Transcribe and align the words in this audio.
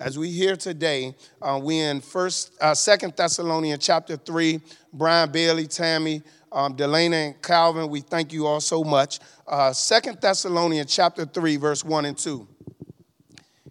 As 0.00 0.16
we 0.16 0.30
hear 0.30 0.54
today, 0.54 1.14
uh, 1.42 1.58
we 1.62 1.80
in 1.80 2.00
First, 2.00 2.52
uh, 2.60 2.74
Second 2.74 3.14
Thessalonians 3.16 3.84
chapter 3.84 4.16
three. 4.16 4.60
Brian 4.92 5.30
Bailey, 5.30 5.66
Tammy, 5.66 6.22
um, 6.52 6.76
Delana, 6.76 7.26
and 7.26 7.42
Calvin, 7.42 7.88
we 7.88 8.00
thank 8.00 8.32
you 8.32 8.46
all 8.46 8.60
so 8.60 8.84
much. 8.84 9.18
Uh, 9.46 9.72
Second 9.72 10.18
Thessalonians 10.20 10.94
chapter 10.94 11.24
three, 11.24 11.56
verse 11.56 11.84
one 11.84 12.04
and 12.04 12.16
two. 12.16 12.46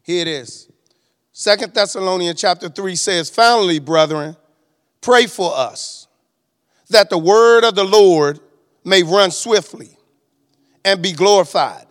Here 0.03 0.21
it 0.21 0.27
is. 0.27 0.69
Second 1.31 1.73
Thessalonians 1.73 2.39
chapter 2.39 2.67
three 2.67 2.95
says, 2.95 3.29
"Finally, 3.29 3.79
brethren, 3.79 4.35
pray 5.01 5.27
for 5.27 5.55
us, 5.55 6.07
that 6.89 7.09
the 7.09 7.17
word 7.17 7.63
of 7.63 7.75
the 7.75 7.85
Lord 7.85 8.39
may 8.83 9.01
run 9.01 9.31
swiftly." 9.31 9.97
and 10.87 11.01
be 11.01 11.11
glorified. 11.11 11.85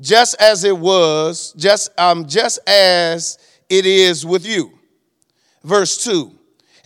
Just 0.00 0.40
as 0.40 0.64
it 0.64 0.76
was, 0.76 1.52
just, 1.56 1.96
um, 1.98 2.26
just 2.26 2.58
as 2.66 3.38
it 3.68 3.86
is 3.86 4.24
with 4.24 4.46
you. 4.46 4.78
Verse 5.64 6.02
2 6.04 6.38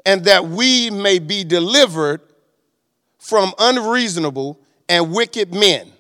and 0.05 0.25
that 0.25 0.47
we 0.47 0.91
may 0.91 1.19
be 1.19 1.45
delivered 1.45 2.21
from 3.19 3.53
unreasonable 3.59 4.59
and 4.89 5.13
wicked 5.13 5.55
men, 5.55 5.91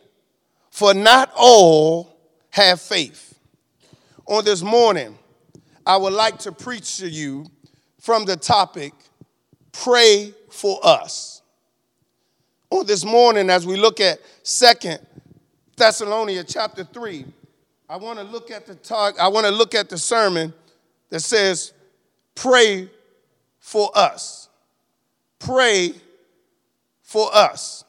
for 0.70 0.92
not 0.92 1.32
all 1.36 2.16
have 2.50 2.80
faith. 2.80 3.38
On 4.26 4.44
this 4.44 4.62
morning, 4.62 5.16
I 5.86 5.96
would 5.96 6.12
like 6.12 6.38
to 6.40 6.52
preach 6.52 6.98
to 6.98 7.08
you 7.08 7.46
from 8.00 8.24
the 8.24 8.36
topic 8.36 8.92
Pray 9.72 10.34
for 10.50 10.78
Us. 10.82 11.42
On 12.70 12.84
this 12.86 13.04
morning, 13.04 13.50
as 13.50 13.66
we 13.66 13.76
look 13.76 14.00
at 14.00 14.18
Second 14.42 14.98
Thessalonians 15.76 16.52
chapter 16.52 16.84
3, 16.84 17.24
I 17.88 17.96
want 17.96 18.18
to 18.18 18.24
look 18.24 18.50
at 18.50 18.66
the 18.66 18.74
talk, 18.74 19.18
I 19.20 19.28
want 19.28 19.46
to 19.46 19.52
look 19.52 19.74
at 19.74 19.88
the 19.88 19.98
sermon 19.98 20.52
that 21.12 21.20
says, 21.20 21.74
pray 22.34 22.88
for 23.58 23.90
us. 23.94 24.48
Pray 25.38 25.92
for 27.02 27.28
us. 27.34 27.84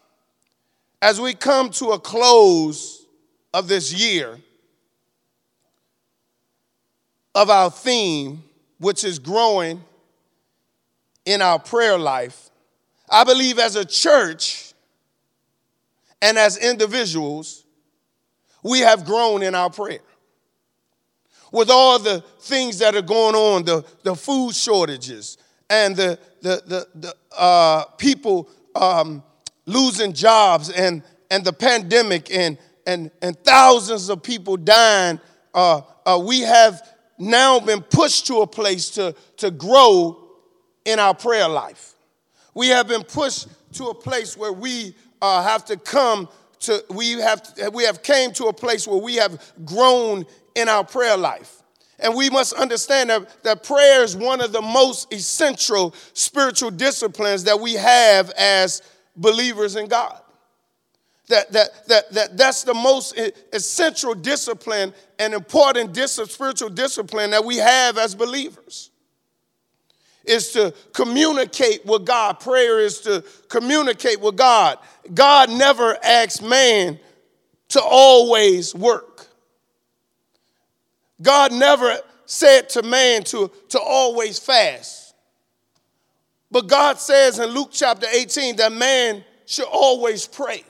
As 1.01 1.21
we 1.21 1.33
come 1.33 1.69
to 1.69 1.91
a 1.91 1.99
close 1.99 3.05
of 3.53 3.69
this 3.69 3.93
year, 3.93 4.37
of 7.33 7.49
our 7.49 7.71
theme, 7.71 8.43
which 8.77 9.05
is 9.05 9.19
growing 9.19 9.81
in 11.23 11.41
our 11.41 11.59
prayer 11.59 11.97
life, 11.97 12.49
I 13.09 13.23
believe 13.23 13.57
as 13.57 13.77
a 13.77 13.85
church 13.85 14.73
and 16.21 16.37
as 16.37 16.57
individuals, 16.57 17.63
we 18.63 18.79
have 18.79 19.05
grown 19.05 19.43
in 19.43 19.55
our 19.55 19.69
prayer. 19.69 20.01
With 21.53 21.69
all 21.69 21.99
the 21.99 22.21
things 22.39 22.79
that 22.79 22.95
are 22.95 23.03
going 23.03 23.35
on, 23.35 23.63
the, 23.63 23.85
the 24.01 24.15
food 24.15 24.55
shortages 24.55 25.37
and 25.69 25.95
the, 25.95 26.17
the, 26.41 26.63
the, 26.65 26.87
the 26.95 27.15
uh, 27.37 27.85
people 27.99 28.49
um, 28.73 29.21
losing 29.67 30.13
jobs 30.13 30.71
and, 30.71 31.03
and 31.29 31.45
the 31.45 31.53
pandemic 31.53 32.33
and, 32.33 32.57
and, 32.87 33.11
and 33.21 33.37
thousands 33.43 34.09
of 34.09 34.23
people 34.23 34.57
dying, 34.57 35.19
uh, 35.53 35.81
uh, 36.07 36.19
we 36.25 36.39
have 36.39 36.81
now 37.19 37.59
been 37.59 37.83
pushed 37.83 38.25
to 38.25 38.37
a 38.41 38.47
place 38.47 38.89
to, 38.89 39.15
to 39.37 39.51
grow 39.51 40.27
in 40.85 40.97
our 40.97 41.13
prayer 41.13 41.47
life. 41.47 41.93
We 42.55 42.69
have 42.69 42.87
been 42.87 43.03
pushed 43.03 43.47
to 43.73 43.89
a 43.89 43.93
place 43.93 44.35
where 44.35 44.53
we 44.53 44.95
uh, 45.21 45.43
have 45.43 45.65
to 45.65 45.77
come 45.77 46.29
to 46.61 46.83
we 46.89 47.11
have 47.11 47.41
we 47.73 47.83
have 47.83 48.01
came 48.01 48.31
to 48.33 48.45
a 48.45 48.53
place 48.53 48.87
where 48.87 48.97
we 48.97 49.15
have 49.15 49.53
grown 49.65 50.25
in 50.55 50.69
our 50.69 50.83
prayer 50.83 51.17
life. 51.17 51.63
And 51.99 52.15
we 52.15 52.29
must 52.29 52.53
understand 52.53 53.09
that, 53.09 53.43
that 53.43 53.63
prayer 53.63 54.03
is 54.03 54.15
one 54.15 54.41
of 54.41 54.51
the 54.51 54.61
most 54.61 55.13
essential 55.13 55.93
spiritual 56.13 56.71
disciplines 56.71 57.45
that 57.45 57.59
we 57.59 57.73
have 57.73 58.29
as 58.31 58.81
believers 59.15 59.75
in 59.75 59.87
God. 59.87 60.19
That, 61.29 61.51
that, 61.53 61.87
that, 61.87 62.11
that 62.11 62.37
that's 62.37 62.63
the 62.63 62.73
most 62.73 63.17
essential 63.53 64.13
discipline 64.13 64.93
and 65.17 65.33
important 65.33 65.93
dis- 65.93 66.15
spiritual 66.15 66.69
discipline 66.69 67.31
that 67.31 67.45
we 67.45 67.57
have 67.57 67.97
as 67.97 68.13
believers 68.13 68.91
is 70.25 70.51
to 70.51 70.73
communicate 70.93 71.85
with 71.85 72.05
God. 72.05 72.39
Prayer 72.39 72.79
is 72.79 72.99
to 73.01 73.23
communicate 73.49 74.21
with 74.21 74.35
God. 74.35 74.77
God 75.13 75.49
never 75.49 75.97
asks 76.03 76.41
man 76.41 76.99
to 77.69 77.81
always 77.81 78.73
work. 78.75 79.27
God 81.21 81.51
never 81.51 81.97
said 82.25 82.69
to 82.69 82.83
man 82.83 83.23
to, 83.25 83.51
to 83.69 83.79
always 83.79 84.39
fast. 84.39 85.15
But 86.51 86.67
God 86.67 86.99
says 86.99 87.39
in 87.39 87.49
Luke 87.49 87.69
chapter 87.71 88.07
18 88.11 88.57
that 88.57 88.71
man 88.71 89.23
should 89.45 89.67
always 89.71 90.27
pray. 90.27 90.63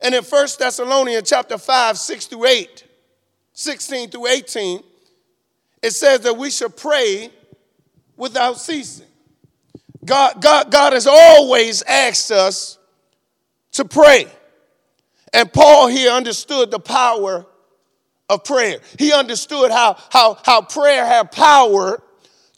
And 0.00 0.14
in 0.14 0.24
1 0.24 0.46
Thessalonians 0.58 1.28
chapter 1.28 1.58
5, 1.58 1.98
6 1.98 2.26
through 2.26 2.46
8, 2.46 2.84
16 3.52 4.10
through 4.10 4.26
18, 4.26 4.82
it 5.82 5.90
says 5.90 6.20
that 6.20 6.36
we 6.36 6.50
should 6.50 6.76
pray 6.76 7.30
without 8.16 8.58
ceasing. 8.58 9.06
God, 10.04 10.42
God, 10.42 10.70
God 10.70 10.92
has 10.92 11.06
always 11.06 11.82
asked 11.82 12.32
us 12.32 12.78
to 13.72 13.84
pray. 13.84 14.26
And 15.32 15.52
Paul 15.52 15.88
here 15.88 16.10
understood 16.10 16.70
the 16.70 16.80
power 16.80 17.46
of 18.32 18.44
prayer. 18.44 18.78
He 18.98 19.12
understood 19.12 19.70
how, 19.70 19.96
how, 20.10 20.38
how 20.44 20.62
prayer 20.62 21.04
had 21.06 21.30
power 21.30 22.02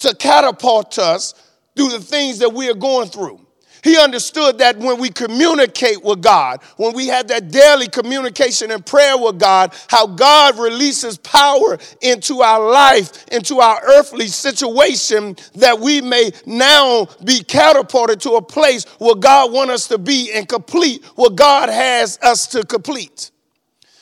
to 0.01 0.15
catapult 0.15 0.99
us 0.99 1.35
through 1.77 1.91
the 1.91 2.01
things 2.01 2.39
that 2.39 2.53
we 2.53 2.71
are 2.71 2.75
going 2.75 3.09
through. 3.09 3.41
He 3.83 3.99
understood 3.99 4.59
that 4.59 4.79
when 4.79 4.99
we 4.99 5.11
communicate 5.11 6.03
with 6.03 6.23
God, 6.23 6.63
when 6.79 6.95
we 6.95 7.09
have 7.09 7.29
that 7.29 7.51
daily 7.51 7.87
communication 7.87 8.71
and 8.71 8.84
prayer 8.84 9.19
with 9.19 9.39
God, 9.39 9.75
how 9.89 10.07
God 10.07 10.59
releases 10.59 11.19
power 11.19 11.77
into 12.01 12.41
our 12.41 12.67
life, 12.67 13.27
into 13.29 13.61
our 13.61 13.79
earthly 13.84 14.29
situation, 14.29 15.37
that 15.57 15.81
we 15.81 16.01
may 16.01 16.31
now 16.47 17.09
be 17.23 17.43
catapulted 17.45 18.23
to 18.23 18.33
a 18.33 18.43
place 18.43 18.87
where 18.99 19.17
God 19.17 19.53
wants 19.53 19.75
us 19.75 19.89
to 19.89 19.99
be 19.99 20.33
and 20.33 20.49
complete 20.49 21.05
what 21.15 21.37
God 21.37 21.69
has 21.69 22.19
us 22.23 22.47
to 22.49 22.65
complete. 22.65 23.33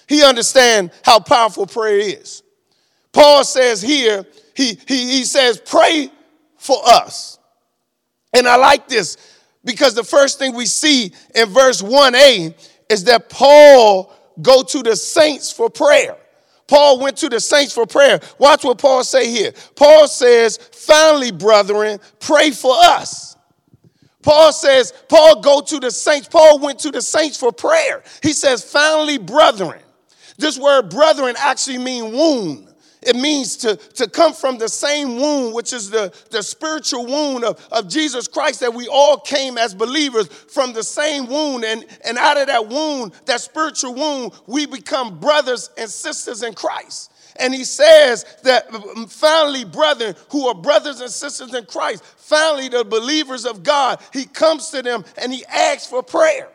He 0.08 0.22
understands 0.24 0.92
how 1.04 1.20
powerful 1.20 1.66
prayer 1.66 1.98
is. 1.98 2.42
Paul 3.12 3.44
says 3.44 3.82
here, 3.82 4.26
he, 4.54 4.78
he, 4.86 5.10
he 5.10 5.24
says, 5.24 5.60
pray 5.64 6.10
for 6.56 6.78
us. 6.86 7.38
And 8.32 8.46
I 8.46 8.56
like 8.56 8.88
this 8.88 9.16
because 9.64 9.94
the 9.94 10.04
first 10.04 10.38
thing 10.38 10.54
we 10.54 10.66
see 10.66 11.12
in 11.34 11.48
verse 11.48 11.82
1a 11.82 12.54
is 12.88 13.04
that 13.04 13.28
Paul 13.28 14.12
go 14.40 14.62
to 14.62 14.82
the 14.82 14.96
saints 14.96 15.52
for 15.52 15.68
prayer. 15.68 16.16
Paul 16.66 17.00
went 17.00 17.18
to 17.18 17.28
the 17.28 17.40
saints 17.40 17.74
for 17.74 17.86
prayer. 17.86 18.20
Watch 18.38 18.64
what 18.64 18.78
Paul 18.78 19.04
say 19.04 19.30
here. 19.30 19.52
Paul 19.74 20.08
says, 20.08 20.56
"Finally, 20.56 21.32
brethren, 21.32 22.00
pray 22.18 22.50
for 22.50 22.74
us." 22.74 23.36
Paul 24.22 24.52
says, 24.52 24.94
Paul 25.08 25.40
go 25.40 25.60
to 25.60 25.80
the 25.80 25.90
saints. 25.90 26.28
Paul 26.28 26.60
went 26.60 26.78
to 26.80 26.90
the 26.90 27.02
saints 27.02 27.36
for 27.36 27.52
prayer. 27.52 28.02
He 28.22 28.32
says, 28.32 28.64
"Finally, 28.64 29.18
brethren." 29.18 29.80
This 30.38 30.58
word 30.58 30.90
brethren 30.90 31.34
actually 31.38 31.78
mean 31.78 32.12
wound. 32.12 32.68
It 33.02 33.16
means 33.16 33.56
to, 33.58 33.76
to 33.76 34.08
come 34.08 34.32
from 34.32 34.58
the 34.58 34.68
same 34.68 35.16
wound, 35.16 35.54
which 35.54 35.72
is 35.72 35.90
the, 35.90 36.14
the 36.30 36.42
spiritual 36.42 37.04
wound 37.04 37.44
of, 37.44 37.66
of 37.72 37.88
Jesus 37.88 38.28
Christ, 38.28 38.60
that 38.60 38.72
we 38.72 38.86
all 38.86 39.18
came 39.18 39.58
as 39.58 39.74
believers 39.74 40.28
from 40.28 40.72
the 40.72 40.84
same 40.84 41.26
wound. 41.26 41.64
And, 41.64 41.84
and 42.04 42.16
out 42.16 42.36
of 42.36 42.46
that 42.46 42.68
wound, 42.68 43.12
that 43.26 43.40
spiritual 43.40 43.94
wound, 43.94 44.32
we 44.46 44.66
become 44.66 45.18
brothers 45.18 45.70
and 45.76 45.90
sisters 45.90 46.44
in 46.44 46.54
Christ. 46.54 47.10
And 47.36 47.54
he 47.54 47.64
says 47.64 48.24
that 48.44 48.72
um, 48.72 49.06
finally, 49.06 49.64
brethren 49.64 50.14
who 50.30 50.46
are 50.48 50.54
brothers 50.54 51.00
and 51.00 51.10
sisters 51.10 51.54
in 51.54 51.64
Christ, 51.64 52.04
finally, 52.04 52.68
the 52.68 52.84
believers 52.84 53.46
of 53.46 53.62
God, 53.62 54.00
he 54.12 54.26
comes 54.26 54.70
to 54.70 54.82
them 54.82 55.04
and 55.20 55.32
he 55.32 55.44
asks 55.46 55.86
for 55.86 56.02
prayer. 56.02 56.48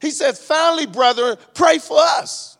He 0.00 0.10
says, 0.10 0.42
finally, 0.42 0.86
brethren, 0.86 1.36
pray 1.54 1.78
for 1.78 1.98
us. 1.98 2.58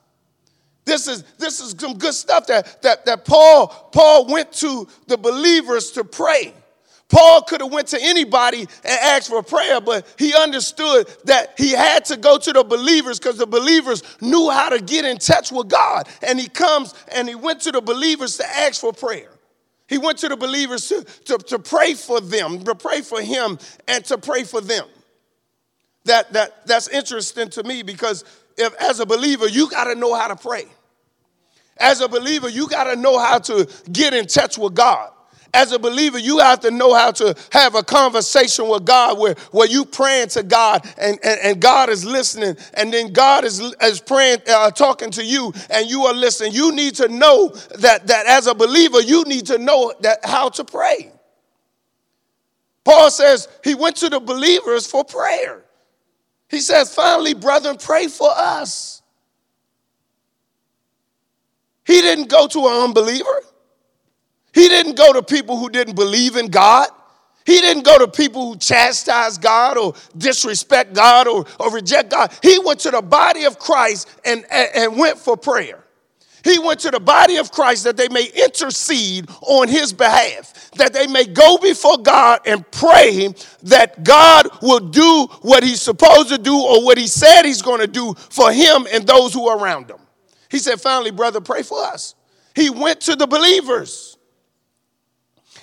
This 0.91 1.07
is, 1.07 1.23
this 1.39 1.61
is 1.61 1.77
some 1.79 1.99
good 1.99 2.15
stuff 2.15 2.49
that, 2.49 2.83
that, 2.83 3.07
that 3.07 3.25
Paul, 3.25 3.69
Paul 3.93 4.27
went 4.27 4.51
to 4.55 4.89
the 5.07 5.17
believers 5.17 5.93
to 5.93 6.03
pray. 6.03 6.53
Paul 7.09 7.43
could 7.43 7.61
have 7.61 7.73
went 7.73 7.87
to 7.89 7.99
anybody 8.03 8.63
and 8.63 9.01
asked 9.01 9.29
for 9.29 9.41
prayer, 9.45 9.81
but 9.81 10.05
he 10.19 10.35
understood 10.35 11.07
that 11.27 11.55
he 11.57 11.71
had 11.71 12.07
to 12.07 12.17
go 12.17 12.39
to 12.39 12.53
the 12.53 12.65
believers 12.65 13.21
because 13.21 13.39
the 13.39 13.47
believers 13.47 14.03
knew 14.21 14.51
how 14.51 14.69
to 14.71 14.81
get 14.81 15.05
in 15.05 15.19
touch 15.19 15.53
with 15.53 15.69
God. 15.69 16.09
And 16.27 16.41
he 16.41 16.49
comes 16.49 16.93
and 17.15 17.29
he 17.29 17.37
went 17.37 17.61
to 17.61 17.71
the 17.71 17.81
believers 17.81 18.39
to 18.39 18.47
ask 18.49 18.81
for 18.81 18.93
prayer. 18.93 19.31
He 19.89 19.97
went 19.97 20.19
to 20.19 20.29
the 20.29 20.37
believers 20.37 20.89
to, 20.89 21.05
to, 21.27 21.39
to 21.39 21.61
pray 21.61 21.95
for 21.95 22.21
them, 22.21 22.65
to 22.65 22.75
pray 22.75 23.03
for 23.03 23.23
him, 23.23 23.61
and 23.87 24.05
to 24.07 24.19
pray 24.19 24.43
for 24.43 24.61
them. 24.61 24.87
That, 26.07 26.33
that, 26.33 26.67
that's 26.67 26.89
interesting 26.89 27.49
to 27.51 27.63
me 27.63 27.85
because 27.85 28.25
if, 28.57 28.75
as 28.83 28.99
a 28.99 29.07
believer, 29.07 29.47
you 29.47 29.71
got 29.71 29.85
to 29.85 29.95
know 29.95 30.15
how 30.15 30.27
to 30.27 30.37
pray. 30.37 30.65
As 31.81 32.00
a 32.00 32.09
believer, 32.09 32.49
you 32.49 32.69
got 32.69 32.85
to 32.85 32.97
know 32.97 33.19
how 33.19 33.38
to 33.38 33.69
get 33.91 34.15
in 34.15 34.27
touch 34.27 34.59
with 34.59 34.75
God. 34.75 35.11
As 35.53 35.73
a 35.73 35.81
believer, 35.81 36.19
you 36.19 36.38
have 36.38 36.61
to 36.61 36.71
know 36.71 36.94
how 36.94 37.11
to 37.11 37.35
have 37.50 37.75
a 37.75 37.82
conversation 37.82 38.69
with 38.69 38.85
God 38.85 39.19
where, 39.19 39.35
where 39.50 39.67
you 39.67 39.85
praying 39.85 40.29
to 40.29 40.44
God 40.44 40.87
and, 40.97 41.19
and, 41.25 41.41
and 41.43 41.61
God 41.61 41.88
is 41.88 42.05
listening, 42.05 42.56
and 42.75 42.93
then 42.93 43.12
God 43.12 43.44
is, 43.44 43.59
is 43.82 44.00
praying, 44.00 44.38
uh, 44.49 44.71
talking 44.71 45.11
to 45.12 45.25
you, 45.25 45.53
and 45.71 45.91
you 45.91 46.05
are 46.05 46.15
listening. 46.15 46.53
You 46.53 46.73
need 46.73 46.94
to 46.97 47.09
know 47.09 47.49
that, 47.79 48.06
that 48.06 48.26
as 48.26 48.47
a 48.47 48.55
believer, 48.55 49.00
you 49.00 49.25
need 49.25 49.47
to 49.47 49.59
know 49.59 49.93
that 50.03 50.21
how 50.25 50.50
to 50.50 50.62
pray. 50.62 51.11
Paul 52.85 53.11
says 53.11 53.49
he 53.65 53.75
went 53.75 53.97
to 53.97 54.09
the 54.09 54.21
believers 54.21 54.87
for 54.87 55.05
prayer. 55.05 55.65
He 56.49 56.61
says, 56.61 56.94
finally, 56.94 57.35
brethren, 57.35 57.76
pray 57.79 58.06
for 58.06 58.31
us. 58.31 59.00
He 61.85 62.00
didn't 62.00 62.29
go 62.29 62.47
to 62.47 62.67
an 62.67 62.85
unbeliever. 62.85 63.43
He 64.53 64.69
didn't 64.69 64.97
go 64.97 65.12
to 65.12 65.23
people 65.23 65.59
who 65.59 65.71
didn't 65.71 65.94
believe 65.94 66.37
in 66.37 66.49
God. 66.49 66.88
He 67.47 67.61
didn't 67.61 67.85
go 67.85 67.99
to 67.99 68.09
people 68.09 68.53
who 68.53 68.59
chastise 68.59 69.38
God 69.38 69.77
or 69.77 69.94
disrespect 70.17 70.93
God 70.93 71.27
or, 71.27 71.47
or 71.59 71.73
reject 71.73 72.11
God. 72.11 72.32
He 72.43 72.59
went 72.59 72.81
to 72.81 72.91
the 72.91 73.03
body 73.03 73.44
of 73.44 73.59
Christ 73.59 74.09
and, 74.25 74.44
and, 74.50 74.69
and 74.75 74.99
went 74.99 75.19
for 75.19 75.37
prayer. 75.37 75.82
He 76.44 76.59
went 76.59 76.81
to 76.81 76.91
the 76.91 77.00
body 77.00 77.37
of 77.37 77.53
Christ 77.53 77.85
that 77.85 77.97
they 77.97 78.09
may 78.09 78.26
intercede 78.26 79.29
on 79.43 79.69
his 79.69 79.93
behalf, 79.93 80.71
that 80.73 80.93
they 80.93 81.06
may 81.06 81.25
go 81.25 81.59
before 81.59 81.99
God 81.99 82.41
and 82.47 82.69
pray 82.71 83.35
that 83.65 84.05
God 84.05 84.49
will 84.62 84.81
do 84.81 85.29
what 85.43 85.62
he's 85.62 85.83
supposed 85.83 86.29
to 86.31 86.38
do 86.38 86.56
or 86.56 86.85
what 86.85 86.99
he 86.99 87.06
said 87.06 87.43
he's 87.43 87.62
going 87.62 87.81
to 87.81 87.87
do 87.87 88.15
for 88.15 88.53
him 88.53 88.87
and 88.93 89.06
those 89.06 89.35
who 89.35 89.49
are 89.49 89.59
around 89.59 89.91
him. 89.91 89.99
He 90.50 90.58
said, 90.58 90.81
finally, 90.81 91.11
brother, 91.11 91.41
pray 91.41 91.62
for 91.62 91.82
us. 91.85 92.14
He 92.55 92.70
went 92.70 93.00
to 93.02 93.17
the 93.17 93.26
believers. 93.26 94.17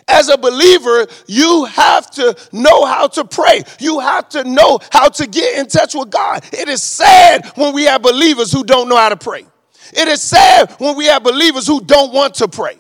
As 0.08 0.30
a 0.30 0.38
believer, 0.38 1.06
you 1.28 1.66
have 1.66 2.10
to 2.12 2.36
know 2.54 2.86
how 2.86 3.08
to 3.08 3.26
pray. 3.26 3.64
You 3.80 4.00
have 4.00 4.30
to 4.30 4.46
know 4.46 4.80
how 4.92 5.10
to 5.10 5.28
get 5.28 5.60
in 5.60 5.68
touch 5.68 5.94
with 5.96 6.10
God. 6.10 6.46
It 6.54 6.70
is 6.70 6.82
sad 6.82 7.46
when 7.56 7.74
we 7.74 7.84
have 7.84 8.02
believers 8.02 8.52
who 8.52 8.64
don't 8.64 8.88
know 8.88 8.96
how 8.96 9.10
to 9.10 9.18
pray. 9.18 9.46
It 9.92 10.08
is 10.08 10.22
sad 10.22 10.72
when 10.80 10.96
we 10.96 11.06
have 11.08 11.24
believers 11.24 11.68
who 11.68 11.82
don't 11.82 12.14
want 12.14 12.36
to 12.36 12.48
pray. 12.48 12.78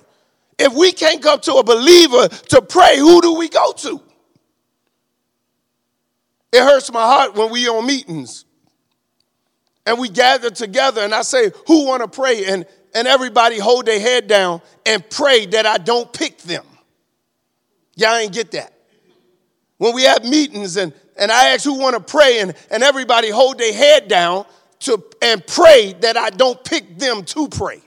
If 0.57 0.73
we 0.73 0.93
can't 0.93 1.21
go 1.21 1.37
to 1.37 1.55
a 1.55 1.63
believer 1.63 2.29
to 2.29 2.61
pray, 2.61 2.97
who 2.97 3.21
do 3.21 3.35
we 3.35 3.49
go 3.49 3.73
to? 3.73 4.01
It 6.53 6.63
hurts 6.63 6.91
my 6.91 7.05
heart 7.05 7.35
when 7.35 7.51
we 7.51 7.67
on 7.67 7.85
meetings 7.85 8.45
and 9.87 9.97
we 9.97 10.09
gather 10.09 10.49
together 10.49 11.01
and 11.01 11.15
I 11.15 11.21
say, 11.21 11.49
who 11.65 11.85
want 11.87 12.03
to 12.03 12.09
pray? 12.09 12.45
And, 12.45 12.65
and 12.93 13.07
everybody 13.07 13.57
hold 13.57 13.85
their 13.85 13.99
head 13.99 14.27
down 14.27 14.61
and 14.85 15.09
pray 15.09 15.45
that 15.47 15.65
I 15.65 15.77
don't 15.77 16.11
pick 16.11 16.39
them. 16.39 16.65
Y'all 17.95 18.17
ain't 18.17 18.33
get 18.33 18.51
that. 18.51 18.73
When 19.77 19.95
we 19.95 20.03
have 20.03 20.25
meetings 20.25 20.75
and, 20.75 20.93
and 21.17 21.31
I 21.31 21.49
ask 21.53 21.63
who 21.63 21.79
want 21.79 21.95
to 21.95 22.01
pray 22.01 22.41
and, 22.41 22.53
and 22.69 22.83
everybody 22.83 23.29
hold 23.29 23.59
their 23.59 23.73
head 23.73 24.09
down 24.09 24.45
to 24.79 25.01
and 25.21 25.45
pray 25.47 25.93
that 26.01 26.17
I 26.17 26.31
don't 26.31 26.61
pick 26.65 26.99
them 26.99 27.23
to 27.23 27.47
pray. 27.47 27.81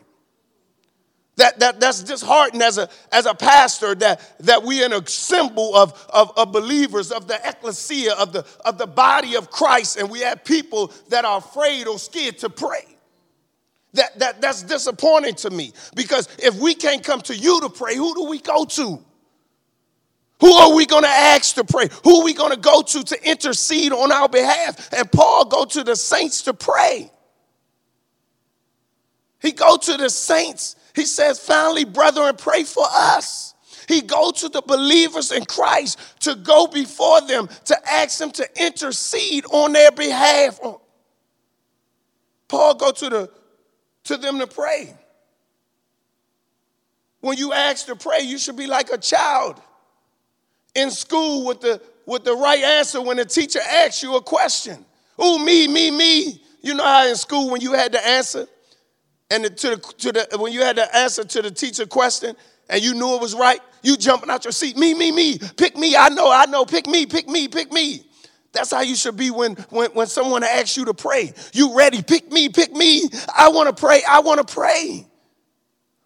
That, 1.41 1.59
that, 1.61 1.81
that's 1.81 2.03
disheartening 2.03 2.61
as 2.61 2.77
a, 2.77 2.87
as 3.11 3.25
a 3.25 3.33
pastor 3.33 3.95
that, 3.95 4.21
that 4.41 4.63
we 4.63 4.85
in 4.85 4.93
a 4.93 5.07
symbol 5.09 5.75
of, 5.75 6.07
of, 6.11 6.37
of 6.37 6.53
believers, 6.53 7.11
of 7.11 7.29
the 7.29 7.41
ecclesia, 7.43 8.13
of 8.13 8.35
the, 8.35 8.45
of 8.63 8.77
the 8.77 8.87
body 8.87 9.37
of 9.37 9.51
Christ, 9.51 9.97
and 9.97 10.11
we 10.11 10.21
have 10.21 10.45
people 10.45 10.93
that 11.09 11.25
are 11.25 11.39
afraid 11.39 11.87
or 11.87 11.99
scared 11.99 12.37
to 12.41 12.51
pray. 12.51 12.85
That, 13.95 14.19
that, 14.19 14.43
that's 14.43 14.63
disappointing 14.63 15.37
to 15.37 15.49
me 15.49 15.73
because 15.97 16.29
if 16.39 16.57
we 16.57 16.75
can't 16.75 17.03
come 17.03 17.23
to 17.23 17.35
you 17.35 17.63
to 17.63 17.71
pray, 17.71 17.97
who 17.97 18.15
do 18.15 18.25
we 18.25 18.39
go 18.39 18.67
to? 18.67 19.03
Who 20.41 20.53
are 20.53 20.75
we 20.75 20.85
going 20.85 21.05
to 21.05 21.09
ask 21.09 21.55
to 21.55 21.65
pray? 21.65 21.89
Who 22.05 22.21
are 22.21 22.25
we 22.25 22.35
going 22.35 22.53
to 22.53 22.61
go 22.61 22.83
to 22.83 23.03
to 23.03 23.29
intercede 23.29 23.95
on 23.95 24.13
our 24.13 24.29
behalf? 24.29 24.93
And 24.93 25.11
Paul 25.11 25.47
go 25.47 25.65
to 25.65 25.85
the 25.85 25.97
saints 25.97 26.43
to 26.43 26.53
pray. 26.53 27.11
He 29.41 29.53
go 29.53 29.79
to 29.79 29.97
the 29.97 30.11
saints. 30.11 30.77
He 31.01 31.07
says, 31.07 31.41
finally, 31.41 31.87
brethren, 31.87 32.37
pray 32.37 32.63
for 32.63 32.85
us. 32.87 33.55
He 33.89 34.03
go 34.03 34.31
to 34.33 34.51
the 34.51 34.61
believers 34.61 35.33
in 35.33 35.47
Christ 35.47 35.99
to 36.21 36.35
go 36.35 36.67
before 36.67 37.23
them, 37.23 37.49
to 37.65 37.91
ask 37.91 38.19
them 38.19 38.31
to 38.33 38.47
intercede 38.63 39.47
on 39.47 39.73
their 39.73 39.93
behalf. 39.93 40.61
Paul 42.49 42.75
go 42.75 42.93
to, 42.93 43.09
the, 43.09 43.31
to 44.05 44.19
them 44.19 44.41
to 44.41 44.47
pray. 44.47 44.95
When 47.21 47.39
you 47.39 47.55
ask 47.55 47.87
to 47.87 47.97
pray, 47.97 48.21
you 48.21 48.37
should 48.37 48.57
be 48.57 48.67
like 48.67 48.93
a 48.93 48.99
child 48.99 49.59
in 50.75 50.91
school 50.91 51.47
with 51.47 51.63
the, 51.63 51.81
with 52.05 52.25
the 52.25 52.35
right 52.35 52.63
answer 52.63 53.01
when 53.01 53.17
the 53.17 53.25
teacher 53.25 53.61
asks 53.61 54.03
you 54.03 54.17
a 54.17 54.21
question. 54.21 54.85
Oh, 55.19 55.39
me, 55.39 55.67
me, 55.67 55.91
me. 55.91 56.43
You 56.61 56.75
know 56.75 56.85
how 56.85 57.07
in 57.07 57.17
school 57.17 57.49
when 57.49 57.63
you 57.63 57.73
had 57.73 57.93
the 57.93 58.07
answer 58.07 58.47
and 59.31 59.45
to 59.45 59.71
the, 59.71 59.77
to 59.99 60.13
the, 60.13 60.39
when 60.39 60.53
you 60.53 60.63
had 60.63 60.77
the 60.77 60.97
answer 60.97 61.25
to 61.25 61.43
the 61.43 61.51
teacher 61.51 61.87
question 61.87 62.35
and 62.69 62.83
you 62.83 62.95
knew 62.95 63.15
it 63.15 63.21
was 63.21 63.35
right, 63.35 63.61
you 63.83 63.97
jumping 63.97 64.29
out 64.29 64.45
your 64.45 64.53
seat. 64.53 64.77
Me, 64.77 64.93
me, 64.95 65.13
me. 65.13 65.39
Pick 65.57 65.77
me. 65.77 65.97
I 65.97 66.09
know, 66.09 66.31
I 66.31 66.47
know. 66.47 66.65
Pick 66.65 66.87
me, 66.87 67.07
pick 67.07 67.29
me, 67.29 67.49
pick 67.49 67.73
me. 67.73 68.05
That's 68.53 68.73
how 68.73 68.81
you 68.81 68.97
should 68.97 69.17
be 69.17 69.31
when, 69.31 69.55
when, 69.71 69.91
when 69.93 70.07
someone 70.09 70.43
asks 70.43 70.77
you 70.77 70.87
to 70.87 70.95
pray. 70.95 71.33
You 71.53 71.77
ready? 71.77 72.03
Pick 72.03 72.33
me, 72.33 72.49
pick 72.49 72.73
me. 72.73 73.09
I 73.37 73.49
want 73.49 73.75
to 73.75 73.81
pray. 73.81 74.03
I 74.09 74.21
want 74.21 74.47
to 74.47 74.53
pray. 74.53 75.07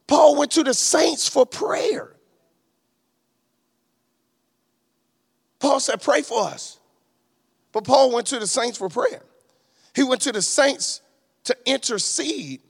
Paul 0.06 0.36
went 0.36 0.52
to 0.52 0.62
the 0.62 0.74
saints 0.74 1.26
for 1.26 1.46
prayer. 1.46 2.14
Paul 5.58 5.80
said, 5.80 6.02
Pray 6.02 6.20
for 6.20 6.42
us. 6.42 6.78
But 7.72 7.84
Paul 7.84 8.12
went 8.12 8.26
to 8.28 8.38
the 8.38 8.46
saints 8.46 8.76
for 8.76 8.90
prayer. 8.90 9.22
He 9.96 10.02
went 10.02 10.20
to 10.22 10.32
the 10.32 10.42
saints 10.42 11.00
to 11.44 11.56
intercede 11.64 12.60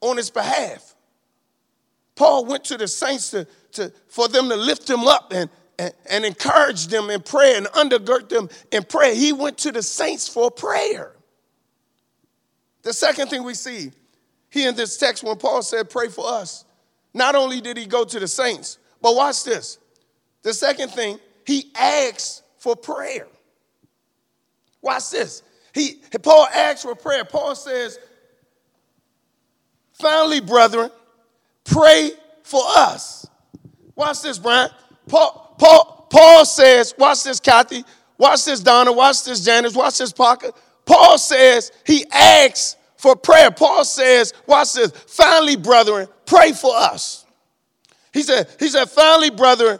on 0.00 0.16
his 0.16 0.30
behalf. 0.30 0.94
Paul 2.14 2.44
went 2.46 2.64
to 2.64 2.76
the 2.76 2.88
saints 2.88 3.30
to, 3.30 3.46
to, 3.72 3.92
for 4.08 4.28
them 4.28 4.48
to 4.48 4.56
lift 4.56 4.88
him 4.88 5.06
up 5.06 5.32
and, 5.32 5.48
and, 5.78 5.92
and 6.10 6.24
encourage 6.24 6.88
them 6.88 7.10
in 7.10 7.22
prayer 7.22 7.56
and 7.56 7.66
undergird 7.66 8.28
them 8.28 8.48
in 8.72 8.82
prayer. 8.82 9.14
He 9.14 9.32
went 9.32 9.58
to 9.58 9.72
the 9.72 9.82
saints 9.82 10.28
for 10.28 10.50
prayer. 10.50 11.12
The 12.82 12.92
second 12.92 13.28
thing 13.28 13.44
we 13.44 13.54
see 13.54 13.92
here 14.50 14.68
in 14.68 14.74
this 14.74 14.96
text 14.96 15.22
when 15.22 15.36
Paul 15.36 15.62
said, 15.62 15.90
Pray 15.90 16.08
for 16.08 16.26
us, 16.26 16.64
not 17.14 17.34
only 17.34 17.60
did 17.60 17.76
he 17.76 17.86
go 17.86 18.04
to 18.04 18.18
the 18.18 18.28
saints, 18.28 18.78
but 19.00 19.14
watch 19.14 19.44
this. 19.44 19.78
The 20.42 20.54
second 20.54 20.90
thing, 20.90 21.18
he 21.46 21.70
asks 21.76 22.42
for 22.56 22.74
prayer. 22.74 23.28
Watch 24.82 25.10
this. 25.10 25.42
He, 25.74 26.00
Paul 26.22 26.46
asks 26.52 26.82
for 26.82 26.94
prayer. 26.94 27.24
Paul 27.24 27.54
says, 27.54 27.98
finally, 30.00 30.40
brethren, 30.40 30.90
pray 31.64 32.10
for 32.42 32.62
us. 32.64 33.26
Watch 33.94 34.22
this, 34.22 34.38
Brian. 34.38 34.70
Paul, 35.08 35.56
Paul, 35.58 36.06
Paul 36.10 36.44
says, 36.44 36.94
watch 36.98 37.24
this, 37.24 37.40
Kathy. 37.40 37.84
Watch 38.16 38.44
this, 38.44 38.60
Donna. 38.60 38.92
Watch 38.92 39.24
this, 39.24 39.44
Janice. 39.44 39.74
Watch 39.74 39.98
this, 39.98 40.12
Parker. 40.12 40.52
Paul 40.84 41.18
says 41.18 41.72
he 41.86 42.04
asks 42.10 42.76
for 42.96 43.16
prayer. 43.16 43.50
Paul 43.50 43.84
says, 43.84 44.32
watch 44.46 44.74
this, 44.74 44.90
finally, 45.06 45.56
brethren, 45.56 46.08
pray 46.26 46.52
for 46.52 46.74
us. 46.74 47.24
He 48.12 48.22
said, 48.22 48.48
he 48.58 48.68
said, 48.68 48.90
finally, 48.90 49.30
brethren, 49.30 49.78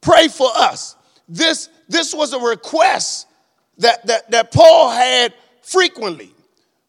pray 0.00 0.28
for 0.28 0.48
us. 0.54 0.96
This, 1.28 1.68
this 1.88 2.14
was 2.14 2.32
a 2.32 2.38
request 2.38 3.26
that, 3.78 4.06
that, 4.06 4.30
that 4.30 4.52
Paul 4.52 4.90
had 4.90 5.34
frequently. 5.62 6.32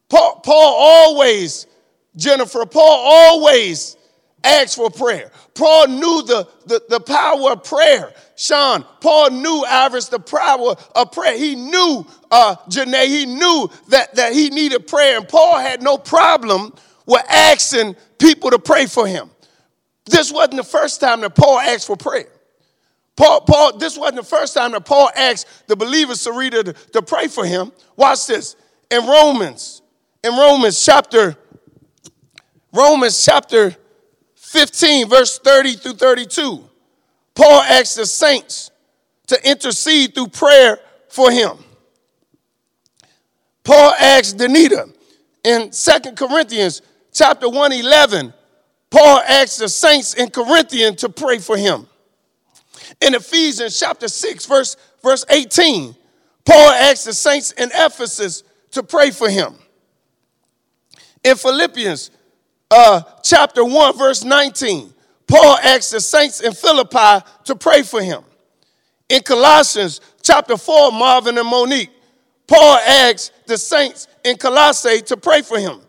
Paul, 0.10 0.40
Paul 0.44 0.76
always, 0.78 1.67
Jennifer, 2.18 2.66
Paul 2.66 3.04
always 3.06 3.96
asked 4.44 4.76
for 4.76 4.90
prayer. 4.90 5.32
Paul 5.54 5.88
knew 5.88 6.24
the, 6.24 6.48
the, 6.66 6.82
the 6.90 7.00
power 7.00 7.52
of 7.52 7.64
prayer. 7.64 8.14
Sean, 8.36 8.84
Paul 9.02 9.32
knew 9.32 9.64
Iris 9.68 10.10
the 10.10 10.20
power 10.20 10.76
of 10.96 11.12
prayer. 11.12 11.38
He 11.38 11.56
knew 11.56 12.06
uh, 12.30 12.56
Janae, 12.70 13.08
he 13.08 13.26
knew 13.26 13.70
that, 13.90 14.16
that 14.16 14.34
he 14.34 14.50
needed 14.50 14.88
prayer. 14.88 15.18
And 15.18 15.28
Paul 15.28 15.60
had 15.60 15.82
no 15.82 15.98
problem 15.98 16.74
with 17.06 17.24
asking 17.30 17.96
people 18.20 18.52
to 18.52 18.60
pray 18.60 18.86
for 18.86 19.08
him. 19.08 19.30
This 20.06 20.32
wasn't 20.32 20.58
the 20.58 20.64
first 20.64 21.02
time 21.02 21.22
that 21.22 21.36
Paul 21.36 21.60
asked 21.60 21.88
for 21.88 21.98
prayer. 21.98 22.30
Paul, 23.16 23.42
Paul, 23.42 23.78
this 23.78 23.98
wasn't 23.98 24.18
the 24.18 24.24
first 24.24 24.54
time 24.54 24.72
that 24.72 24.86
Paul 24.86 25.10
asked 25.16 25.68
the 25.68 25.76
believers 25.76 26.24
to 26.24 26.32
read 26.32 26.54
to, 26.54 26.74
to 26.94 27.02
pray 27.02 27.28
for 27.28 27.46
him. 27.46 27.72
Watch 27.96 28.28
this. 28.28 28.56
In 28.92 29.06
Romans, 29.06 29.82
in 30.24 30.32
Romans 30.34 30.84
chapter, 30.86 31.36
Romans 32.78 33.26
chapter 33.26 33.76
15, 34.36 35.10
verse 35.10 35.40
30 35.40 35.74
through 35.74 35.94
32, 35.94 36.64
Paul 37.34 37.62
asked 37.64 37.96
the 37.96 38.06
saints 38.06 38.70
to 39.26 39.50
intercede 39.50 40.14
through 40.14 40.28
prayer 40.28 40.78
for 41.10 41.32
him. 41.32 41.58
Paul 43.64 43.94
asked 44.00 44.38
Danita 44.38 44.94
in 45.44 45.72
Second 45.72 46.18
Corinthians 46.18 46.84
chapter 47.12 47.50
111 47.50 48.32
Paul 48.90 49.22
asked 49.28 49.60
the 49.60 49.70
saints 49.70 50.14
in 50.14 50.30
Corinthian 50.30 50.96
to 50.98 51.10
pray 51.10 51.40
for 51.40 51.58
him. 51.58 51.88
In 53.02 53.16
Ephesians 53.16 53.78
chapter 53.78 54.08
6, 54.08 54.46
verse, 54.46 54.78
verse 55.04 55.26
18, 55.30 55.96
Paul 56.46 56.70
asked 56.70 57.06
the 57.06 57.14
saints 57.14 57.52
in 57.54 57.70
Ephesus 57.74 58.44
to 58.72 58.84
pray 58.84 59.12
for 59.12 59.30
him. 59.30 59.56
In 61.24 61.36
Philippians 61.36 62.12
uh, 62.70 63.02
chapter 63.24 63.64
1, 63.64 63.98
verse 63.98 64.24
19, 64.24 64.94
Paul 65.28 65.58
asked 65.64 65.92
the 65.92 66.00
saints 66.00 66.42
in 66.42 66.54
Philippi 66.54 67.26
to 67.46 67.56
pray 67.56 67.82
for 67.82 68.02
him. 68.02 68.24
In 69.10 69.22
Colossians 69.22 70.02
chapter 70.22 70.58
4, 70.58 70.92
Marvin 70.92 71.38
and 71.38 71.48
Monique, 71.48 71.92
Paul 72.48 72.78
asked 72.78 73.32
the 73.46 73.58
saints 73.58 74.08
in 74.24 74.38
Colossae 74.38 75.02
to 75.04 75.18
pray 75.18 75.42
for 75.42 75.60
him. 75.60 75.82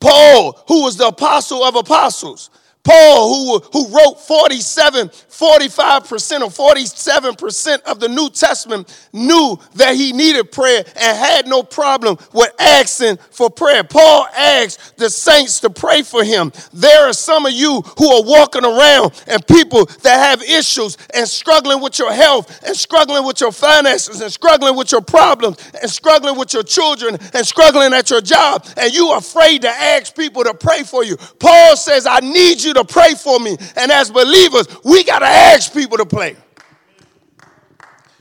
Paul, 0.00 0.62
who 0.68 0.84
was 0.84 0.96
the 0.96 1.08
apostle 1.08 1.64
of 1.64 1.74
apostles, 1.74 2.50
Paul, 2.88 3.28
who, 3.28 3.58
who 3.70 3.94
wrote 3.94 4.18
47, 4.18 5.08
45% 5.08 6.40
or 6.40 6.74
47% 6.74 7.82
of 7.82 8.00
the 8.00 8.08
New 8.08 8.30
Testament, 8.30 9.08
knew 9.12 9.58
that 9.74 9.94
he 9.94 10.12
needed 10.12 10.50
prayer 10.50 10.82
and 10.96 11.18
had 11.18 11.46
no 11.46 11.62
problem 11.62 12.16
with 12.32 12.50
asking 12.58 13.18
for 13.30 13.50
prayer. 13.50 13.84
Paul 13.84 14.26
asked 14.34 14.96
the 14.96 15.10
saints 15.10 15.60
to 15.60 15.68
pray 15.68 16.00
for 16.00 16.24
him. 16.24 16.50
There 16.72 17.06
are 17.06 17.12
some 17.12 17.44
of 17.44 17.52
you 17.52 17.82
who 17.98 18.08
are 18.10 18.22
walking 18.24 18.64
around 18.64 19.22
and 19.26 19.46
people 19.46 19.84
that 19.84 20.18
have 20.30 20.42
issues 20.42 20.96
and 21.12 21.28
struggling 21.28 21.82
with 21.82 21.98
your 21.98 22.12
health 22.12 22.64
and 22.66 22.74
struggling 22.74 23.26
with 23.26 23.42
your 23.42 23.52
finances 23.52 24.22
and 24.22 24.32
struggling 24.32 24.76
with 24.76 24.92
your 24.92 25.02
problems 25.02 25.58
and 25.82 25.90
struggling 25.90 26.38
with 26.38 26.54
your 26.54 26.62
children 26.62 27.18
and 27.34 27.46
struggling 27.46 27.92
at 27.92 28.08
your 28.08 28.22
job 28.22 28.66
and 28.78 28.94
you 28.94 29.12
afraid 29.12 29.60
to 29.60 29.68
ask 29.68 30.16
people 30.16 30.42
to 30.42 30.54
pray 30.54 30.84
for 30.84 31.04
you. 31.04 31.18
Paul 31.38 31.76
says, 31.76 32.06
I 32.06 32.20
need 32.20 32.62
you 32.62 32.77
to 32.78 32.84
pray 32.84 33.14
for 33.14 33.38
me. 33.38 33.56
And 33.76 33.90
as 33.92 34.10
believers, 34.10 34.66
we 34.84 35.04
got 35.04 35.20
to 35.20 35.26
ask 35.26 35.72
people 35.72 35.98
to 35.98 36.06
pray. 36.06 36.36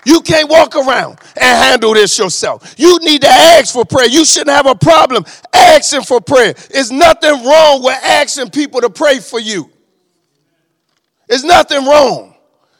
You 0.05 0.21
can't 0.21 0.49
walk 0.49 0.75
around 0.75 1.19
and 1.35 1.63
handle 1.63 1.93
this 1.93 2.17
yourself. 2.17 2.75
You 2.77 2.97
need 2.99 3.21
to 3.23 3.27
ask 3.27 3.73
for 3.73 3.83
prayer. 3.83 4.07
You 4.07 4.23
shouldn't 4.23 4.55
have 4.55 4.65
a 4.65 4.75
problem 4.75 5.25
asking 5.53 6.03
for 6.03 6.21
prayer. 6.21 6.53
There's 6.71 6.91
nothing 6.91 7.43
wrong 7.43 7.83
with 7.83 7.99
asking 8.01 8.51
people 8.51 8.79
to 8.81 8.89
pray 8.89 9.19
for 9.19 9.37
you. 9.37 9.69
There's 11.27 11.43
nothing 11.43 11.85
wrong. 11.85 12.35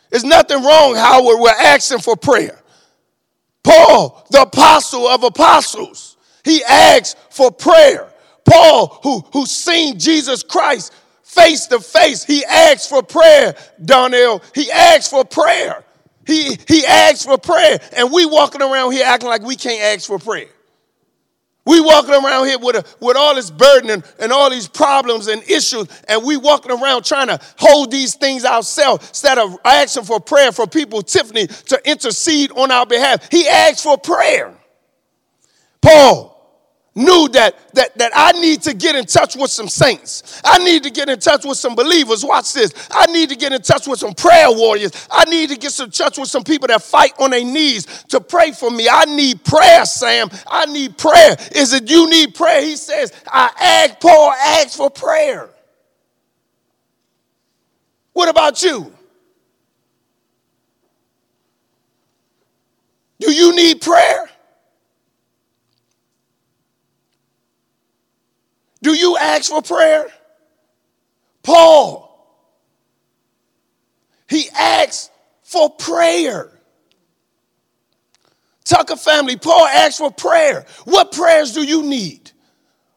There's 0.10 0.24
nothing 0.24 0.64
wrong 0.64 0.96
how 0.96 1.26
we're 1.26 1.50
asking 1.50 2.00
for 2.00 2.16
prayer. 2.16 2.58
Paul, 3.62 4.26
the 4.32 4.44
apostle 4.44 5.06
of 5.08 5.24
apostles, 5.24 6.16
he 6.46 6.64
asked 6.64 7.18
for 7.30 7.52
prayer. 7.52 8.08
Paul, 8.46 9.02
who, 9.04 9.20
who 9.34 9.46
seen 9.46 10.00
Jesus 10.00 10.44
Christ 10.44 10.94
face 11.38 11.68
to 11.68 11.80
face. 11.80 12.24
He 12.24 12.44
asked 12.46 12.90
for 12.90 13.04
prayer, 13.04 13.56
Donnell. 13.84 14.42
He 14.56 14.72
asked 14.72 15.12
for 15.12 15.24
prayer. 15.24 15.84
He, 16.26 16.58
he 16.68 16.86
asked 16.86 17.26
for 17.26 17.38
prayer. 17.38 17.80
And 17.96 18.12
we 18.12 18.26
walking 18.26 18.62
around 18.62 18.92
here 18.92 19.06
acting 19.06 19.30
like 19.30 19.44
we 19.44 19.56
can't 19.56 19.82
ask 19.82 20.08
for 20.08 20.20
prayer. 20.20 20.50
We 21.68 21.82
walking 21.82 22.14
around 22.14 22.48
here 22.48 22.60
with, 22.60 22.78
a, 22.78 22.86
with 23.06 23.18
all 23.18 23.36
this 23.36 23.52
burden 23.52 23.90
and, 23.90 24.04
and 24.20 24.32
all 24.32 24.50
these 24.50 24.70
problems 24.70 25.28
and 25.28 25.44
issues, 25.44 25.88
and 26.08 26.24
we 26.24 26.38
walking 26.38 26.72
around 26.72 27.04
trying 27.04 27.28
to 27.28 27.42
hold 27.58 27.92
these 27.92 28.16
things 28.16 28.46
ourselves 28.46 29.10
instead 29.10 29.38
of 29.38 29.58
asking 29.66 30.06
for 30.06 30.22
prayer 30.22 30.54
for 30.54 30.66
people, 30.66 31.02
Tiffany, 31.02 31.48
to 31.48 31.82
intercede 31.84 32.52
on 32.52 32.72
our 32.72 32.86
behalf. 32.86 33.30
He 33.30 33.50
asked 33.50 33.84
for 33.84 33.98
prayer. 33.98 34.54
Paul, 35.82 36.37
knew 36.98 37.30
that, 37.30 37.74
that, 37.74 37.98
that 37.98 38.12
I 38.16 38.32
need 38.34 38.64
to 38.64 38.74
get 38.74 38.96
in 38.96 39.06
touch 39.06 39.36
with 39.36 39.52
some 39.52 39.70
saints. 39.70 40.42
I 40.44 40.58
need 40.58 40.84
to 40.84 40.90
get 40.90 41.10
in 41.10 41.20
touch 41.20 41.46
with 41.46 41.58
some 41.58 41.76
believers. 41.76 42.26
Watch 42.26 42.54
this. 42.54 42.74
I 42.92 43.06
need 43.12 43.30
to 43.30 43.36
get 43.36 43.54
in 43.54 43.62
touch 43.62 43.88
with 43.88 44.00
some 44.00 44.14
prayer 44.14 44.52
warriors. 44.52 45.08
I 45.12 45.26
need 45.26 45.50
to 45.50 45.58
get 45.58 45.80
in 45.80 45.92
touch 45.92 46.18
with 46.18 46.28
some 46.28 46.44
people 46.44 46.68
that 46.70 46.82
fight 46.82 47.14
on 47.20 47.30
their 47.30 47.46
knees 47.46 47.86
to 48.10 48.20
pray 48.20 48.52
for 48.52 48.72
me. 48.72 48.90
I 48.90 49.06
need 49.06 49.44
prayer, 49.44 49.86
Sam. 49.86 50.30
I 50.48 50.66
need 50.66 50.98
prayer. 50.98 51.38
Is 51.56 51.74
it 51.74 51.90
you 51.90 52.10
need 52.10 52.34
prayer? 52.34 52.62
He 52.62 52.76
says, 52.76 53.14
I 53.32 53.52
ask, 53.88 54.00
Paul 54.00 54.32
asked 54.32 54.76
for 54.76 54.90
prayer. 54.90 55.50
What 58.14 58.28
about 58.30 58.64
you? 58.64 58.92
Do 63.20 63.32
you 63.32 63.56
need 63.56 63.82
prayer? 63.82 64.30
Do 68.88 68.94
you 68.94 69.18
ask 69.18 69.52
for 69.52 69.62
prayer? 69.62 70.08
Paul, 71.44 72.08
he 74.30 74.48
asked 74.58 75.12
for 75.44 75.70
prayer. 75.70 76.50
Tucker 78.64 78.96
family, 78.96 79.36
Paul 79.36 79.68
asked 79.68 79.98
for 79.98 80.10
prayer. 80.10 80.66
What 80.86 81.12
prayers 81.12 81.52
do 81.52 81.66
you 81.66 81.84
need? 81.84 82.32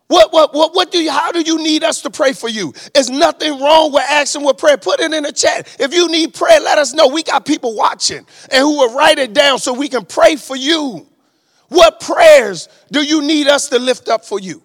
What, 0.06 0.32
what, 0.32 0.54
what, 0.54 0.76
what 0.76 0.92
do 0.92 1.02
you, 1.02 1.10
how 1.10 1.32
do 1.32 1.40
you 1.40 1.58
need 1.58 1.82
us 1.82 2.02
to 2.02 2.10
pray 2.10 2.34
for 2.34 2.48
you? 2.48 2.72
There's 2.94 3.10
nothing 3.10 3.60
wrong 3.60 3.92
with 3.92 4.04
asking 4.08 4.42
for 4.42 4.54
prayer. 4.54 4.76
Put 4.76 5.00
it 5.00 5.12
in 5.12 5.24
the 5.24 5.32
chat. 5.32 5.76
If 5.80 5.92
you 5.92 6.06
need 6.06 6.34
prayer, 6.34 6.60
let 6.60 6.78
us 6.78 6.94
know. 6.94 7.08
We 7.08 7.24
got 7.24 7.44
people 7.44 7.74
watching 7.74 8.24
and 8.52 8.60
who 8.60 8.76
will 8.78 8.94
write 8.94 9.18
it 9.18 9.32
down 9.32 9.58
so 9.58 9.72
we 9.72 9.88
can 9.88 10.04
pray 10.04 10.36
for 10.36 10.54
you. 10.54 11.08
What 11.66 11.98
prayers 11.98 12.68
do 12.92 13.02
you 13.02 13.22
need 13.22 13.48
us 13.48 13.70
to 13.70 13.80
lift 13.80 14.08
up 14.08 14.24
for 14.24 14.38
you? 14.38 14.62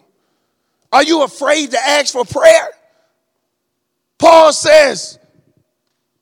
Are 0.96 1.04
you 1.04 1.24
afraid 1.24 1.72
to 1.72 1.78
ask 1.78 2.14
for 2.14 2.24
prayer? 2.24 2.70
Paul 4.18 4.54
says, 4.54 5.20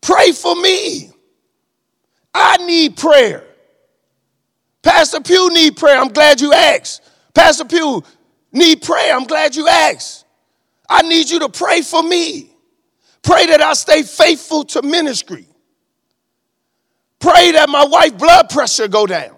Pray 0.01 0.31
for 0.31 0.55
me. 0.55 1.11
I 2.33 2.57
need 2.65 2.97
prayer. 2.97 3.43
Pastor 4.81 5.21
Pugh 5.21 5.53
need 5.53 5.77
prayer. 5.77 5.99
I'm 5.99 6.07
glad 6.07 6.41
you 6.41 6.53
asked. 6.53 7.07
Pastor 7.35 7.65
Pugh 7.65 8.03
need 8.51 8.81
prayer. 8.81 9.15
I'm 9.15 9.25
glad 9.25 9.55
you 9.55 9.67
asked. 9.67 10.25
I 10.89 11.03
need 11.03 11.29
you 11.29 11.37
to 11.41 11.49
pray 11.49 11.83
for 11.83 12.01
me. 12.01 12.49
Pray 13.21 13.45
that 13.45 13.61
I 13.61 13.73
stay 13.73 14.01
faithful 14.01 14.63
to 14.63 14.81
ministry. 14.81 15.45
Pray 17.19 17.51
that 17.51 17.69
my 17.69 17.85
wife 17.85 18.17
blood 18.17 18.49
pressure 18.49 18.87
go 18.87 19.05
down. 19.05 19.35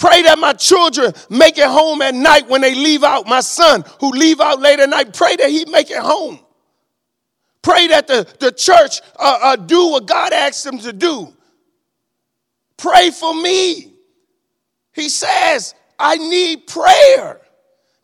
Pray 0.00 0.22
that 0.22 0.38
my 0.38 0.54
children 0.54 1.12
make 1.28 1.58
it 1.58 1.68
home 1.68 2.00
at 2.00 2.14
night 2.14 2.48
when 2.48 2.62
they 2.62 2.74
leave 2.74 3.04
out. 3.04 3.26
My 3.26 3.40
son 3.40 3.84
who 4.00 4.10
leave 4.10 4.40
out 4.40 4.58
late 4.58 4.80
at 4.80 4.88
night, 4.88 5.12
pray 5.12 5.36
that 5.36 5.50
he 5.50 5.66
make 5.66 5.90
it 5.90 5.98
home. 5.98 6.40
Pray 7.60 7.86
that 7.88 8.06
the, 8.06 8.26
the 8.40 8.50
church 8.50 9.02
uh, 9.18 9.38
uh, 9.42 9.56
do 9.56 9.90
what 9.90 10.06
God 10.06 10.32
asked 10.32 10.64
them 10.64 10.78
to 10.78 10.94
do. 10.94 11.30
Pray 12.78 13.10
for 13.10 13.34
me. 13.34 13.92
He 14.94 15.10
says, 15.10 15.74
I 15.98 16.16
need 16.16 16.66
prayer. 16.66 17.38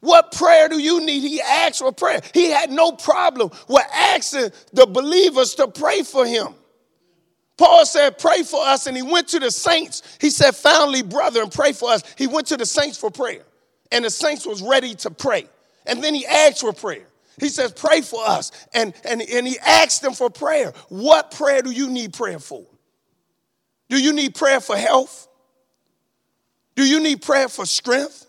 What 0.00 0.32
prayer 0.32 0.68
do 0.68 0.78
you 0.78 1.00
need? 1.00 1.20
He 1.20 1.40
asked 1.40 1.78
for 1.78 1.92
prayer. 1.92 2.20
He 2.34 2.50
had 2.50 2.70
no 2.70 2.92
problem 2.92 3.50
with 3.68 3.86
asking 3.94 4.50
the 4.74 4.86
believers 4.86 5.54
to 5.54 5.66
pray 5.66 6.02
for 6.02 6.26
him. 6.26 6.54
Paul 7.56 7.86
said, 7.86 8.18
Pray 8.18 8.42
for 8.42 8.62
us. 8.64 8.86
And 8.86 8.96
he 8.96 9.02
went 9.02 9.28
to 9.28 9.40
the 9.40 9.50
saints. 9.50 10.02
He 10.20 10.30
said, 10.30 10.54
Foundly, 10.56 11.02
brother, 11.02 11.42
and 11.42 11.50
pray 11.50 11.72
for 11.72 11.90
us. 11.90 12.02
He 12.16 12.26
went 12.26 12.48
to 12.48 12.56
the 12.56 12.66
saints 12.66 12.98
for 12.98 13.10
prayer. 13.10 13.42
And 13.90 14.04
the 14.04 14.10
saints 14.10 14.46
was 14.46 14.62
ready 14.62 14.94
to 14.96 15.10
pray. 15.10 15.46
And 15.86 16.02
then 16.02 16.14
he 16.14 16.26
asked 16.26 16.60
for 16.60 16.72
prayer. 16.72 17.06
He 17.38 17.48
says, 17.48 17.72
Pray 17.72 18.02
for 18.02 18.20
us. 18.26 18.52
And, 18.74 18.94
and, 19.04 19.22
and 19.22 19.46
he 19.46 19.58
asked 19.58 20.02
them 20.02 20.12
for 20.12 20.30
prayer. 20.30 20.72
What 20.88 21.30
prayer 21.30 21.62
do 21.62 21.70
you 21.70 21.88
need 21.88 22.12
prayer 22.12 22.38
for? 22.38 22.64
Do 23.88 24.00
you 24.00 24.12
need 24.12 24.34
prayer 24.34 24.60
for 24.60 24.76
health? 24.76 25.28
Do 26.74 26.86
you 26.86 27.00
need 27.00 27.22
prayer 27.22 27.48
for 27.48 27.64
strength? 27.64 28.26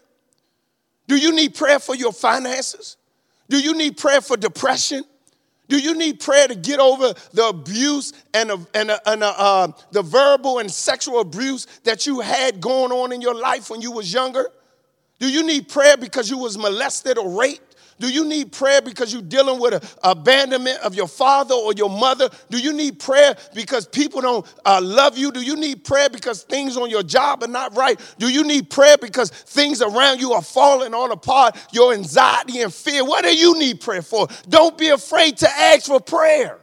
Do 1.08 1.18
you 1.18 1.34
need 1.34 1.56
prayer 1.56 1.80
for 1.80 1.96
your 1.96 2.14
finances? 2.14 2.98
Do 3.50 3.60
you 3.60 3.76
need 3.76 3.98
prayer 3.98 4.22
for 4.22 4.38
depression? 4.38 5.04
Do 5.68 5.78
you 5.78 5.96
need 5.96 6.20
prayer 6.20 6.48
to 6.48 6.56
get 6.56 6.80
over 6.80 7.14
the 7.34 7.48
abuse 7.48 8.14
and, 8.34 8.50
the, 8.50 8.68
and, 8.74 8.92
and 9.06 9.24
uh, 9.24 9.68
the 9.92 10.02
verbal 10.02 10.60
and 10.60 10.72
sexual 10.72 11.20
abuse 11.20 11.68
that 11.84 12.08
you 12.08 12.22
had 12.22 12.62
going 12.62 12.92
on 12.92 13.12
in 13.12 13.22
your 13.22 13.36
life 13.36 13.70
when 13.70 13.82
you 13.82 13.92
was 13.92 14.14
younger? 14.14 14.50
Do 15.20 15.30
you 15.30 15.44
need 15.46 15.68
prayer 15.68 15.98
because 15.98 16.30
you 16.30 16.38
was 16.38 16.58
molested 16.58 17.18
or 17.18 17.38
raped? 17.38 17.67
Do 18.00 18.10
you 18.10 18.26
need 18.26 18.52
prayer 18.52 18.82
because 18.82 19.12
you're 19.12 19.22
dealing 19.22 19.60
with 19.60 19.74
a, 19.74 20.10
abandonment 20.10 20.80
of 20.80 20.94
your 20.96 21.08
father 21.08 21.56
or 21.56 21.74
your 21.74 21.90
mother? 21.90 22.30
Do 22.50 22.60
you 22.60 22.74
need 22.74 23.00
prayer 23.00 23.36
because 23.56 23.88
people 23.88 24.22
don't 24.22 24.56
uh, 24.66 24.80
love 24.84 25.18
you? 25.18 25.32
Do 25.32 25.42
you 25.42 25.56
need 25.56 25.84
prayer 25.84 26.10
because 26.10 26.44
things 26.44 26.78
on 26.78 26.90
your 26.90 27.04
job 27.04 27.44
are 27.44 27.48
not 27.48 27.76
right? 27.76 28.00
Do 28.20 28.30
you 28.30 28.44
need 28.44 28.70
prayer 28.70 28.98
because 28.98 29.30
things 29.30 29.82
around 29.82 30.22
you 30.22 30.34
are 30.34 30.42
falling 30.42 30.94
all 30.94 31.12
apart? 31.12 31.58
Your 31.72 31.94
anxiety 31.94 32.62
and 32.62 32.74
fear. 32.74 33.04
What 33.04 33.24
do 33.24 33.36
you 33.36 33.58
need 33.58 33.82
prayer 33.82 34.02
for? 34.02 34.28
Don't 34.48 34.78
be 34.78 34.90
afraid 34.90 35.38
to 35.38 35.50
ask 35.50 35.88
for 35.88 36.00
prayer. 36.00 36.60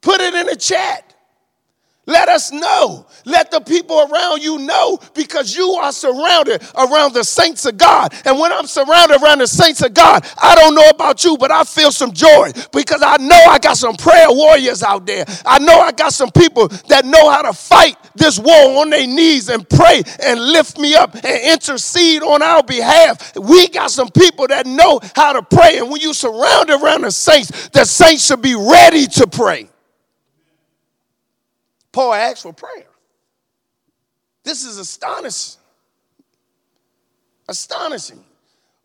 Put 0.00 0.20
it 0.20 0.34
in 0.34 0.46
the 0.46 0.56
chat. 0.56 1.07
Let 2.08 2.30
us 2.30 2.50
know. 2.50 3.04
Let 3.26 3.50
the 3.50 3.60
people 3.60 4.00
around 4.00 4.42
you 4.42 4.60
know 4.60 4.98
because 5.12 5.54
you 5.54 5.72
are 5.72 5.92
surrounded 5.92 6.62
around 6.74 7.12
the 7.12 7.22
saints 7.22 7.66
of 7.66 7.76
God. 7.76 8.14
And 8.24 8.38
when 8.38 8.50
I'm 8.50 8.66
surrounded 8.66 9.22
around 9.22 9.40
the 9.40 9.46
saints 9.46 9.82
of 9.82 9.92
God, 9.92 10.26
I 10.42 10.54
don't 10.54 10.74
know 10.74 10.88
about 10.88 11.22
you, 11.22 11.36
but 11.36 11.50
I 11.50 11.64
feel 11.64 11.92
some 11.92 12.12
joy 12.12 12.52
because 12.72 13.02
I 13.02 13.18
know 13.18 13.36
I 13.36 13.58
got 13.58 13.76
some 13.76 13.94
prayer 13.94 14.30
warriors 14.30 14.82
out 14.82 15.04
there. 15.04 15.26
I 15.44 15.58
know 15.58 15.80
I 15.80 15.92
got 15.92 16.14
some 16.14 16.30
people 16.30 16.68
that 16.88 17.04
know 17.04 17.28
how 17.28 17.42
to 17.42 17.52
fight 17.52 17.98
this 18.14 18.38
war 18.38 18.80
on 18.80 18.88
their 18.88 19.06
knees 19.06 19.50
and 19.50 19.68
pray 19.68 20.02
and 20.24 20.40
lift 20.40 20.78
me 20.78 20.94
up 20.94 21.14
and 21.14 21.52
intercede 21.52 22.22
on 22.22 22.40
our 22.42 22.62
behalf. 22.62 23.36
We 23.36 23.68
got 23.68 23.90
some 23.90 24.08
people 24.08 24.46
that 24.46 24.64
know 24.64 24.98
how 25.14 25.34
to 25.34 25.42
pray. 25.42 25.76
And 25.76 25.90
when 25.90 26.00
you 26.00 26.14
surround 26.14 26.70
around 26.70 27.02
the 27.02 27.10
saints, 27.10 27.68
the 27.68 27.84
saints 27.84 28.24
should 28.24 28.40
be 28.40 28.54
ready 28.54 29.06
to 29.08 29.26
pray. 29.26 29.68
Paul 31.92 32.12
asked 32.14 32.42
for 32.42 32.52
prayer. 32.52 32.86
This 34.44 34.64
is 34.64 34.78
astonishing. 34.78 35.60
Astonishing. 37.48 38.24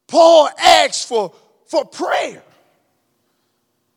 Paul 0.07 0.49
asked 0.59 1.07
for, 1.07 1.33
for 1.67 1.85
prayer. 1.85 2.43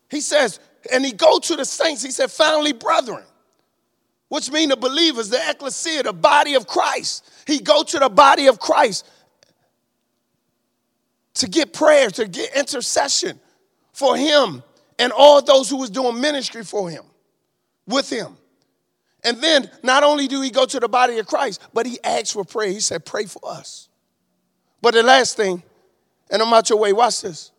He 0.09 0.21
says, 0.21 0.59
and 0.91 1.05
he 1.05 1.11
go 1.11 1.39
to 1.39 1.55
the 1.55 1.65
saints, 1.65 2.01
he 2.01 2.11
said, 2.11 2.31
finally, 2.31 2.73
brethren, 2.73 3.23
which 4.29 4.51
mean 4.51 4.69
the 4.69 4.77
believers, 4.77 5.29
the 5.29 5.39
ecclesia, 5.49 6.03
the 6.03 6.13
body 6.13 6.55
of 6.55 6.67
Christ. 6.67 7.29
He 7.45 7.59
go 7.59 7.83
to 7.83 7.99
the 7.99 8.09
body 8.09 8.47
of 8.47 8.59
Christ 8.59 9.05
to 11.35 11.47
get 11.47 11.73
prayer, 11.73 12.09
to 12.11 12.27
get 12.27 12.55
intercession 12.55 13.39
for 13.93 14.17
him 14.17 14.63
and 14.99 15.11
all 15.11 15.41
those 15.41 15.69
who 15.69 15.77
was 15.77 15.89
doing 15.89 16.19
ministry 16.19 16.63
for 16.63 16.89
him, 16.89 17.03
with 17.85 18.09
him. 18.09 18.37
And 19.27 19.43
then 19.43 19.69
not 19.83 20.05
only 20.05 20.29
do 20.29 20.41
he 20.41 20.49
go 20.49 20.65
to 20.65 20.79
the 20.79 20.87
body 20.87 21.19
of 21.19 21.27
Christ, 21.27 21.61
but 21.73 21.85
he 21.85 21.99
asks 22.01 22.31
for 22.31 22.45
prayer. 22.45 22.69
He 22.69 22.79
said, 22.79 23.05
Pray 23.05 23.25
for 23.25 23.41
us. 23.43 23.89
But 24.81 24.93
the 24.93 25.03
last 25.03 25.35
thing, 25.35 25.61
and 26.31 26.41
I'm 26.41 26.53
out 26.53 26.69
your 26.69 26.79
way, 26.79 26.93
watch 26.93 27.23
this. 27.23 27.51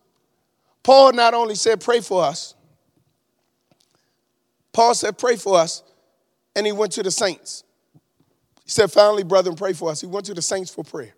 Paul 0.81 1.13
not 1.13 1.35
only 1.35 1.53
said, 1.53 1.79
Pray 1.79 1.99
for 1.99 2.23
us, 2.23 2.55
Paul 4.73 4.95
said, 4.95 5.19
Pray 5.19 5.35
for 5.35 5.59
us, 5.59 5.83
and 6.55 6.65
he 6.65 6.71
went 6.71 6.91
to 6.93 7.03
the 7.03 7.11
saints. 7.11 7.63
He 8.63 8.71
said, 8.71 8.91
Finally, 8.91 9.25
brethren, 9.25 9.55
pray 9.55 9.73
for 9.73 9.91
us. 9.91 10.01
He 10.01 10.07
went 10.07 10.25
to 10.25 10.33
the 10.33 10.41
saints 10.41 10.73
for 10.73 10.83
prayer. 10.83 11.13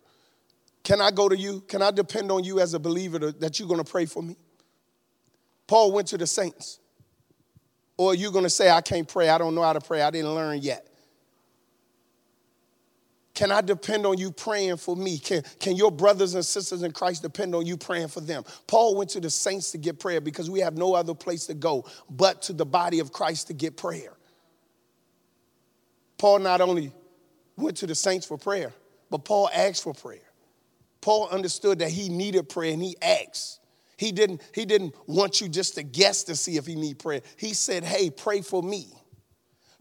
Can 0.83 0.99
I 0.99 1.11
go 1.11 1.29
to 1.29 1.37
you? 1.37 1.61
Can 1.61 1.81
I 1.81 1.91
depend 1.91 2.29
on 2.29 2.43
you 2.43 2.59
as 2.59 2.73
a 2.73 2.79
believer 2.79 3.19
to, 3.19 3.31
that 3.31 3.57
you're 3.57 3.69
going 3.69 3.81
to 3.81 3.89
pray 3.89 4.05
for 4.05 4.21
me? 4.21 4.35
Paul 5.65 5.93
went 5.93 6.09
to 6.09 6.17
the 6.17 6.27
saints. 6.27 6.80
Or 7.97 8.11
are 8.11 8.15
you 8.15 8.31
going 8.31 8.43
to 8.43 8.49
say, 8.49 8.69
I 8.69 8.81
can't 8.81 9.07
pray, 9.07 9.29
I 9.29 9.37
don't 9.37 9.53
know 9.53 9.61
how 9.61 9.73
to 9.73 9.81
pray, 9.81 10.01
I 10.01 10.09
didn't 10.09 10.33
learn 10.33 10.59
yet? 10.61 10.87
Can 13.33 13.51
I 13.51 13.61
depend 13.61 14.05
on 14.05 14.17
you 14.17 14.31
praying 14.31 14.77
for 14.77 14.95
me? 14.95 15.17
Can, 15.17 15.41
can 15.59 15.75
your 15.75 15.91
brothers 15.91 16.35
and 16.35 16.45
sisters 16.45 16.83
in 16.83 16.91
Christ 16.91 17.21
depend 17.21 17.55
on 17.55 17.65
you 17.65 17.77
praying 17.77 18.09
for 18.09 18.19
them? 18.19 18.43
Paul 18.67 18.95
went 18.95 19.09
to 19.11 19.19
the 19.19 19.29
saints 19.29 19.71
to 19.71 19.77
get 19.77 19.99
prayer 19.99 20.19
because 20.19 20.49
we 20.49 20.59
have 20.59 20.77
no 20.77 20.93
other 20.93 21.13
place 21.15 21.45
to 21.45 21.53
go 21.53 21.85
but 22.09 22.41
to 22.43 22.53
the 22.53 22.65
body 22.65 22.99
of 22.99 23.11
Christ 23.11 23.47
to 23.47 23.53
get 23.53 23.77
prayer. 23.77 24.13
Paul 26.17 26.39
not 26.39 26.61
only 26.61 26.91
went 27.55 27.77
to 27.77 27.87
the 27.87 27.95
saints 27.95 28.25
for 28.25 28.37
prayer, 28.37 28.73
but 29.09 29.25
Paul 29.25 29.49
asked 29.53 29.83
for 29.83 29.93
prayer. 29.93 30.19
Paul 30.99 31.29
understood 31.29 31.79
that 31.79 31.89
he 31.89 32.09
needed 32.09 32.49
prayer 32.49 32.73
and 32.73 32.83
he 32.83 32.95
asked. 33.01 33.60
He 34.01 34.11
didn't, 34.11 34.41
he 34.51 34.65
didn't 34.65 34.95
want 35.05 35.41
you 35.41 35.47
just 35.47 35.75
to 35.75 35.83
guess 35.83 36.23
to 36.23 36.35
see 36.35 36.57
if 36.57 36.65
he 36.65 36.73
need 36.73 36.97
prayer. 36.97 37.21
He 37.37 37.53
said, 37.53 37.83
hey, 37.83 38.09
pray 38.09 38.41
for 38.41 38.63
me. 38.63 38.87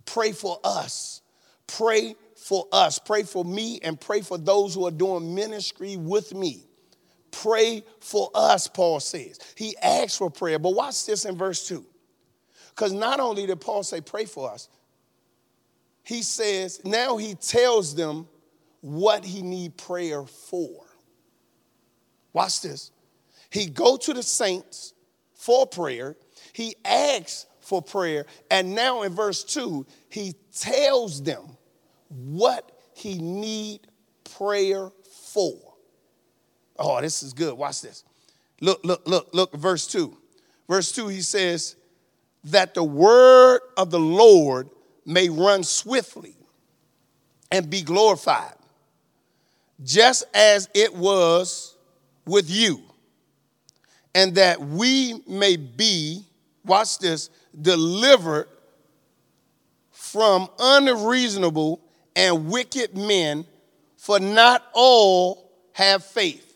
Pray 0.05 0.33
for 0.33 0.61
us. 0.63 1.23
Pray 1.67 2.15
for 2.37 2.67
us. 2.71 2.99
Pray 2.99 3.23
for 3.23 3.47
me 3.47 3.81
and 3.83 3.99
pray 3.99 4.21
for 4.21 4.37
those 4.37 4.75
who 4.75 4.85
are 4.85 4.91
doing 4.91 5.35
ministry 5.35 5.97
with 5.97 6.35
me. 6.35 6.67
Pray 7.31 7.83
for 8.01 8.29
us, 8.35 8.69
Paul 8.69 9.01
says. 9.01 9.39
He 9.55 9.75
asked 9.79 10.19
for 10.19 10.29
prayer. 10.31 10.59
But 10.59 10.75
watch 10.75 11.07
this 11.07 11.25
in 11.25 11.39
verse 11.39 11.67
2. 11.67 11.83
Because 12.77 12.93
not 12.93 13.21
only 13.21 13.47
did 13.47 13.59
Paul 13.63 13.83
say, 13.83 14.03
pray 14.03 14.27
for 14.27 14.53
us, 14.53 14.69
he 16.03 16.21
says, 16.21 16.85
now 16.85 17.17
he 17.17 17.37
tells 17.37 17.95
them 17.95 18.29
what 18.83 19.25
he 19.25 19.41
need 19.41 19.79
prayer 19.79 20.27
for. 20.27 20.85
Watch 22.35 22.61
this. 22.61 22.91
He 23.51 23.67
go 23.67 23.97
to 23.97 24.15
the 24.15 24.23
saints 24.23 24.95
for 25.35 25.67
prayer. 25.67 26.17
He 26.53 26.77
asks 26.85 27.47
for 27.61 27.83
prayer. 27.83 28.27
And 28.51 28.75
now 28.75 29.03
in 29.03 29.15
verse 29.15 29.45
2, 29.45 29.87
he 30.09 30.35
tells 30.57 31.23
them 31.23 31.57
what 32.09 32.71
he 32.95 33.19
need 33.19 33.81
prayer 34.37 34.91
for. 35.33 35.57
Oh, 36.79 37.01
this 37.01 37.23
is 37.23 37.33
good. 37.33 37.55
Watch 37.55 37.83
this. 37.83 38.05
Look, 38.61 38.85
look, 38.85 39.07
look, 39.07 39.31
look, 39.33 39.55
verse 39.55 39.87
2. 39.87 40.17
Verse 40.69 40.93
2, 40.93 41.09
he 41.09 41.21
says, 41.21 41.77
that 42.45 42.75
the 42.75 42.85
word 42.85 43.61
of 43.77 43.91
the 43.91 44.01
Lord 44.01 44.71
may 45.05 45.29
run 45.29 45.63
swiftly 45.63 46.37
and 47.51 47.69
be 47.69 47.83
glorified, 47.83 48.55
just 49.83 50.25
as 50.35 50.69
it 50.75 50.95
was 50.95 51.77
with 52.25 52.49
you 52.49 52.83
and 54.15 54.35
that 54.35 54.61
we 54.61 55.23
may 55.27 55.57
be, 55.57 56.25
watch 56.65 56.99
this, 56.99 57.31
delivered 57.61 58.49
from 59.91 60.49
unreasonable 60.59 61.81
and 62.17 62.51
wicked 62.51 62.97
men, 62.97 63.45
for 63.97 64.19
not 64.19 64.65
all 64.73 65.51
have 65.73 66.05
faith. 66.05 66.47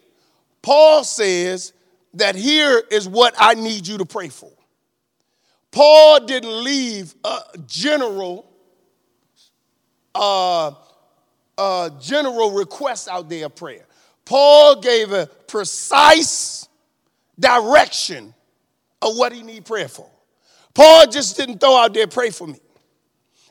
Paul 0.62 1.04
says 1.04 1.72
that 2.14 2.34
here 2.34 2.82
is 2.90 3.08
what 3.08 3.34
I 3.38 3.54
need 3.54 3.86
you 3.86 3.98
to 3.98 4.04
pray 4.04 4.28
for. 4.28 4.50
Paul 5.70 6.20
didn't 6.20 6.64
leave 6.64 7.14
a 7.24 7.40
general, 7.66 8.50
uh, 10.14 10.72
uh, 11.58 11.90
general 12.00 12.52
request 12.52 13.08
out 13.08 13.28
there 13.28 13.46
of 13.46 13.56
prayer. 13.56 13.84
Paul 14.24 14.80
gave 14.80 15.12
a 15.12 15.26
precise 15.26 16.63
direction 17.38 18.34
of 19.02 19.16
what 19.16 19.32
he 19.32 19.42
need 19.42 19.64
prayer 19.64 19.88
for. 19.88 20.10
Paul 20.74 21.06
just 21.06 21.36
didn't 21.36 21.58
throw 21.58 21.76
out 21.76 21.94
there, 21.94 22.06
pray 22.06 22.30
for 22.30 22.46
me. 22.46 22.58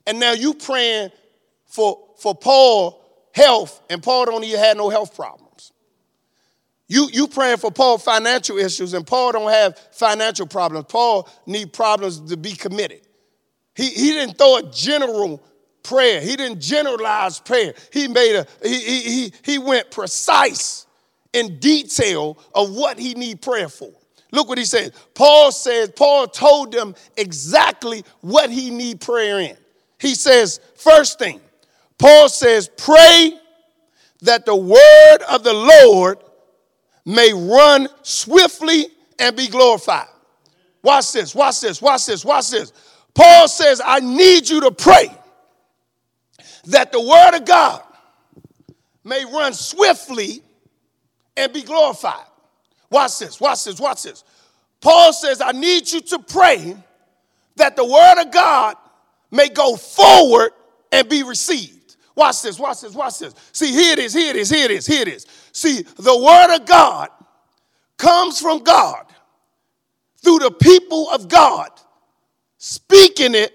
And 0.05 0.19
now 0.19 0.33
you 0.33 0.53
praying 0.53 1.11
for, 1.65 1.97
for 2.17 2.35
Paul 2.35 3.01
health, 3.33 3.81
and 3.89 4.03
Paul 4.03 4.25
don't 4.25 4.43
even 4.43 4.59
have 4.59 4.77
no 4.77 4.89
health 4.89 5.15
problems. 5.15 5.71
You, 6.87 7.09
you 7.11 7.27
praying 7.27 7.57
for 7.57 7.71
Paul 7.71 7.97
financial 7.97 8.57
issues, 8.57 8.93
and 8.93 9.07
Paul 9.07 9.31
don't 9.31 9.51
have 9.51 9.77
financial 9.91 10.45
problems. 10.45 10.85
Paul 10.89 11.29
need 11.45 11.73
problems 11.73 12.19
to 12.29 12.37
be 12.37 12.51
committed. 12.51 13.01
He, 13.75 13.89
he 13.89 14.11
didn't 14.11 14.37
throw 14.37 14.57
a 14.57 14.63
general 14.63 15.43
prayer. 15.81 16.21
He 16.21 16.35
didn't 16.35 16.59
generalize 16.59 17.39
prayer. 17.39 17.73
He 17.91 18.07
made 18.07 18.35
a, 18.35 18.45
he, 18.61 18.79
he, 18.79 19.33
he 19.43 19.57
went 19.57 19.89
precise 19.91 20.85
in 21.33 21.59
detail 21.59 22.37
of 22.55 22.73
what 22.73 22.97
he 22.97 23.13
need 23.15 23.41
prayer 23.41 23.69
for. 23.69 23.91
Look 24.31 24.47
what 24.47 24.57
he 24.57 24.65
says. 24.65 24.91
Paul 25.13 25.51
says, 25.51 25.91
Paul 25.95 26.27
told 26.27 26.71
them 26.71 26.95
exactly 27.17 28.03
what 28.21 28.49
he 28.49 28.71
need 28.71 29.01
prayer 29.01 29.39
in. 29.39 29.55
He 29.99 30.15
says, 30.15 30.59
first 30.75 31.19
thing, 31.19 31.39
Paul 31.97 32.29
says, 32.29 32.69
pray 32.77 33.39
that 34.21 34.45
the 34.45 34.55
word 34.55 35.17
of 35.29 35.43
the 35.43 35.53
Lord 35.53 36.17
may 37.05 37.31
run 37.33 37.87
swiftly 38.01 38.87
and 39.19 39.35
be 39.35 39.47
glorified. 39.47 40.07
Watch 40.81 41.11
this, 41.11 41.35
watch 41.35 41.61
this, 41.61 41.81
watch 41.81 42.05
this, 42.05 42.25
watch 42.25 42.49
this. 42.49 42.73
Paul 43.13 43.47
says, 43.47 43.81
I 43.85 43.99
need 43.99 44.49
you 44.49 44.61
to 44.61 44.71
pray 44.71 45.15
that 46.65 46.91
the 46.91 46.99
word 46.99 47.37
of 47.37 47.45
God 47.45 47.83
may 49.03 49.23
run 49.25 49.53
swiftly 49.53 50.41
and 51.35 51.51
be 51.51 51.61
glorified. 51.61 52.25
Watch 52.89 53.19
this, 53.19 53.39
watch 53.39 53.63
this, 53.63 53.79
watch 53.79 54.03
this. 54.03 54.23
Paul 54.81 55.13
says, 55.13 55.41
I 55.41 55.51
need 55.51 55.91
you 55.91 56.01
to 56.01 56.19
pray 56.19 56.75
that 57.55 57.75
the 57.75 57.85
word 57.85 58.21
of 58.21 58.31
God 58.31 58.75
may 59.31 59.49
go 59.49 59.75
forward 59.75 60.51
and 60.91 61.07
be 61.09 61.23
received. 61.23 61.95
Watch 62.15 62.43
this, 62.43 62.59
watch 62.59 62.81
this, 62.81 62.93
watch 62.93 63.19
this. 63.19 63.33
See, 63.51 63.71
here 63.71 63.93
it 63.93 63.99
is, 63.99 64.13
here 64.13 64.29
it 64.29 64.35
is, 64.35 64.49
here 64.49 64.65
it 64.65 64.71
is, 64.71 64.85
here 64.85 65.01
it 65.01 65.07
is. 65.07 65.25
See, 65.51 65.81
the 65.81 66.17
word 66.17 66.55
of 66.55 66.65
God 66.65 67.09
comes 67.97 68.39
from 68.39 68.59
God 68.59 69.05
through 70.23 70.39
the 70.39 70.51
people 70.51 71.09
of 71.09 71.27
God, 71.27 71.69
speaking 72.57 73.33
it 73.33 73.53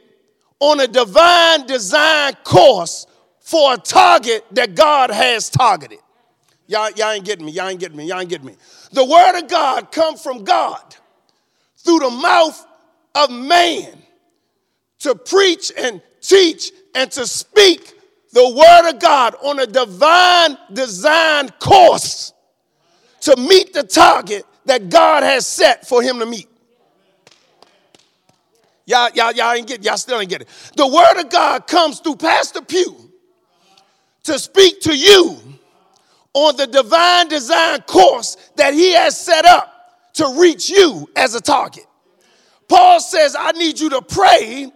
on 0.60 0.80
a 0.80 0.86
divine 0.88 1.66
design 1.66 2.34
course 2.42 3.06
for 3.40 3.74
a 3.74 3.76
target 3.76 4.44
that 4.52 4.74
God 4.74 5.10
has 5.10 5.48
targeted. 5.48 6.00
Y'all, 6.68 6.90
y'all 6.90 7.12
ain't 7.12 7.24
getting 7.24 7.46
me. 7.46 7.52
Y'all 7.52 7.68
ain't 7.68 7.80
getting 7.80 7.96
me. 7.96 8.06
Y'all 8.06 8.20
ain't 8.20 8.28
getting 8.28 8.46
me. 8.46 8.54
The 8.92 9.04
word 9.04 9.40
of 9.40 9.48
God 9.48 9.90
come 9.90 10.16
from 10.16 10.44
God 10.44 10.82
through 11.78 12.00
the 12.00 12.10
mouth 12.10 12.66
of 13.14 13.30
man 13.30 13.86
to 15.00 15.14
preach 15.14 15.72
and 15.76 16.02
teach 16.20 16.70
and 16.94 17.10
to 17.12 17.26
speak 17.26 17.94
the 18.32 18.50
word 18.50 18.90
of 18.90 19.00
God 19.00 19.34
on 19.42 19.58
a 19.58 19.66
divine 19.66 20.58
design 20.70 21.48
course 21.58 22.34
to 23.22 23.34
meet 23.36 23.72
the 23.72 23.82
target 23.82 24.44
that 24.66 24.90
God 24.90 25.22
has 25.22 25.46
set 25.46 25.88
for 25.88 26.02
him 26.02 26.18
to 26.18 26.26
meet. 26.26 26.48
Y'all, 28.84 29.08
y'all, 29.14 29.32
y'all 29.32 29.52
ain't 29.52 29.66
get, 29.66 29.82
y'all 29.82 29.96
still 29.96 30.20
ain't 30.20 30.30
get 30.30 30.42
it. 30.42 30.48
The 30.76 30.86
word 30.86 31.20
of 31.20 31.30
God 31.30 31.66
comes 31.66 32.00
through 32.00 32.16
Pastor 32.16 32.60
Pugh 32.60 33.10
to 34.24 34.38
speak 34.38 34.80
to 34.82 34.94
you 34.94 35.38
on 36.38 36.56
the 36.56 36.66
divine 36.66 37.28
design 37.28 37.80
course 37.82 38.36
that 38.56 38.72
he 38.72 38.92
has 38.92 39.18
set 39.18 39.44
up 39.44 39.74
to 40.14 40.36
reach 40.38 40.70
you 40.70 41.08
as 41.16 41.34
a 41.34 41.40
target. 41.40 41.84
Paul 42.68 43.00
says, 43.00 43.34
I 43.38 43.52
need 43.52 43.80
you 43.80 43.90
to 43.90 44.02
pray 44.02 44.70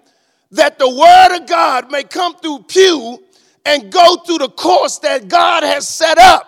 that 0.53 0.79
the 0.79 0.89
word 0.89 1.37
of 1.37 1.47
God 1.47 1.91
may 1.91 2.03
come 2.03 2.35
through 2.37 2.65
Pugh 2.69 3.19
and 3.65 3.93
go 3.93 4.17
through 4.17 4.39
the 4.39 4.49
course 4.49 4.99
that 4.99 5.29
God 5.29 5.63
has 5.63 5.89
set 5.89 6.19
up 6.19 6.47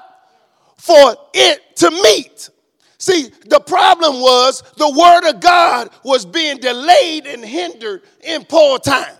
for 0.76 1.16
it 1.32 1.76
to 1.76 1.90
meet. 1.90 2.50
See, 2.98 3.30
the 3.46 3.60
problem 3.60 4.20
was 4.20 4.62
the 4.76 4.90
word 4.90 5.30
of 5.30 5.40
God 5.40 5.90
was 6.02 6.24
being 6.24 6.58
delayed 6.58 7.26
and 7.26 7.44
hindered 7.44 8.02
in 8.22 8.44
Paul 8.44 8.78
time. 8.78 9.14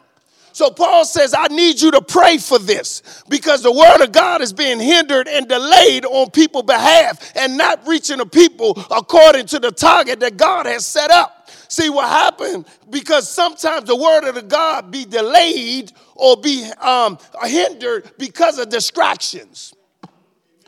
So 0.55 0.71
Paul 0.71 1.05
says, 1.05 1.35
I 1.37 1.49
need 1.49 1.81
you 1.81 1.91
to 1.91 2.01
pray 2.01 2.39
for 2.39 2.61
this 2.61 3.25
because 3.29 3.65
the 3.65 3.73
word 3.73 4.05
of 4.05 4.13
God 4.13 4.41
is 4.41 4.53
being 4.53 4.79
hindered 4.79 5.27
and 5.27 5.49
delayed 5.49 6.05
on 6.05 6.31
people's 6.31 6.63
behalf 6.63 7.33
and 7.35 7.59
not 7.59 7.85
reaching 7.89 8.19
the 8.19 8.27
people 8.27 8.81
according 8.89 9.47
to 9.47 9.59
the 9.59 9.73
target 9.73 10.21
that 10.21 10.37
God 10.37 10.67
has 10.67 10.87
set 10.87 11.11
up. 11.11 11.51
See 11.67 11.91
what 11.91 12.09
happened 12.09 12.67
because 12.89 13.29
sometimes 13.29 13.89
the 13.89 13.97
word 13.97 14.29
of 14.29 14.37
the 14.37 14.43
God 14.43 14.93
be 14.93 15.05
delayed 15.05 15.91
or 16.15 16.37
be 16.37 16.71
um, 16.81 17.19
hindered 17.43 18.13
because 18.17 18.61
of 18.61 18.69
distractions. 18.69 19.75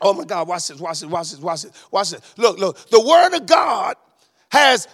Oh 0.01 0.11
my 0.11 0.25
God, 0.25 0.49
watch 0.49 0.67
this, 0.67 0.81
watch 0.81 0.99
this, 0.99 1.09
watch 1.09 1.31
this, 1.31 1.39
watch 1.39 1.61
this, 1.61 1.87
watch 1.91 2.09
this. 2.09 2.33
Look, 2.35 2.59
look, 2.59 2.89
the 2.89 2.99
word 2.99 3.33
of 3.33 3.45
God 3.45 3.95
has 4.49 4.85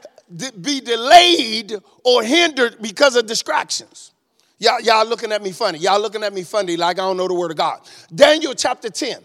be 0.61 0.81
delayed 0.81 1.73
or 2.05 2.21
hindered 2.21 2.77
because 2.79 3.15
of 3.15 3.25
distractions. 3.25 4.12
Y'all, 4.63 4.79
y'all 4.79 5.05
looking 5.05 5.33
at 5.33 5.43
me 5.43 5.51
funny. 5.51 5.77
Y'all 5.79 5.99
looking 5.99 6.23
at 6.23 6.33
me 6.33 6.43
funny 6.43 6.77
like 6.77 6.97
I 6.97 7.01
don't 7.01 7.17
know 7.17 7.27
the 7.27 7.33
word 7.33 7.51
of 7.51 7.57
God. 7.57 7.81
Daniel 8.15 8.53
chapter 8.53 8.89
10. 8.89 9.17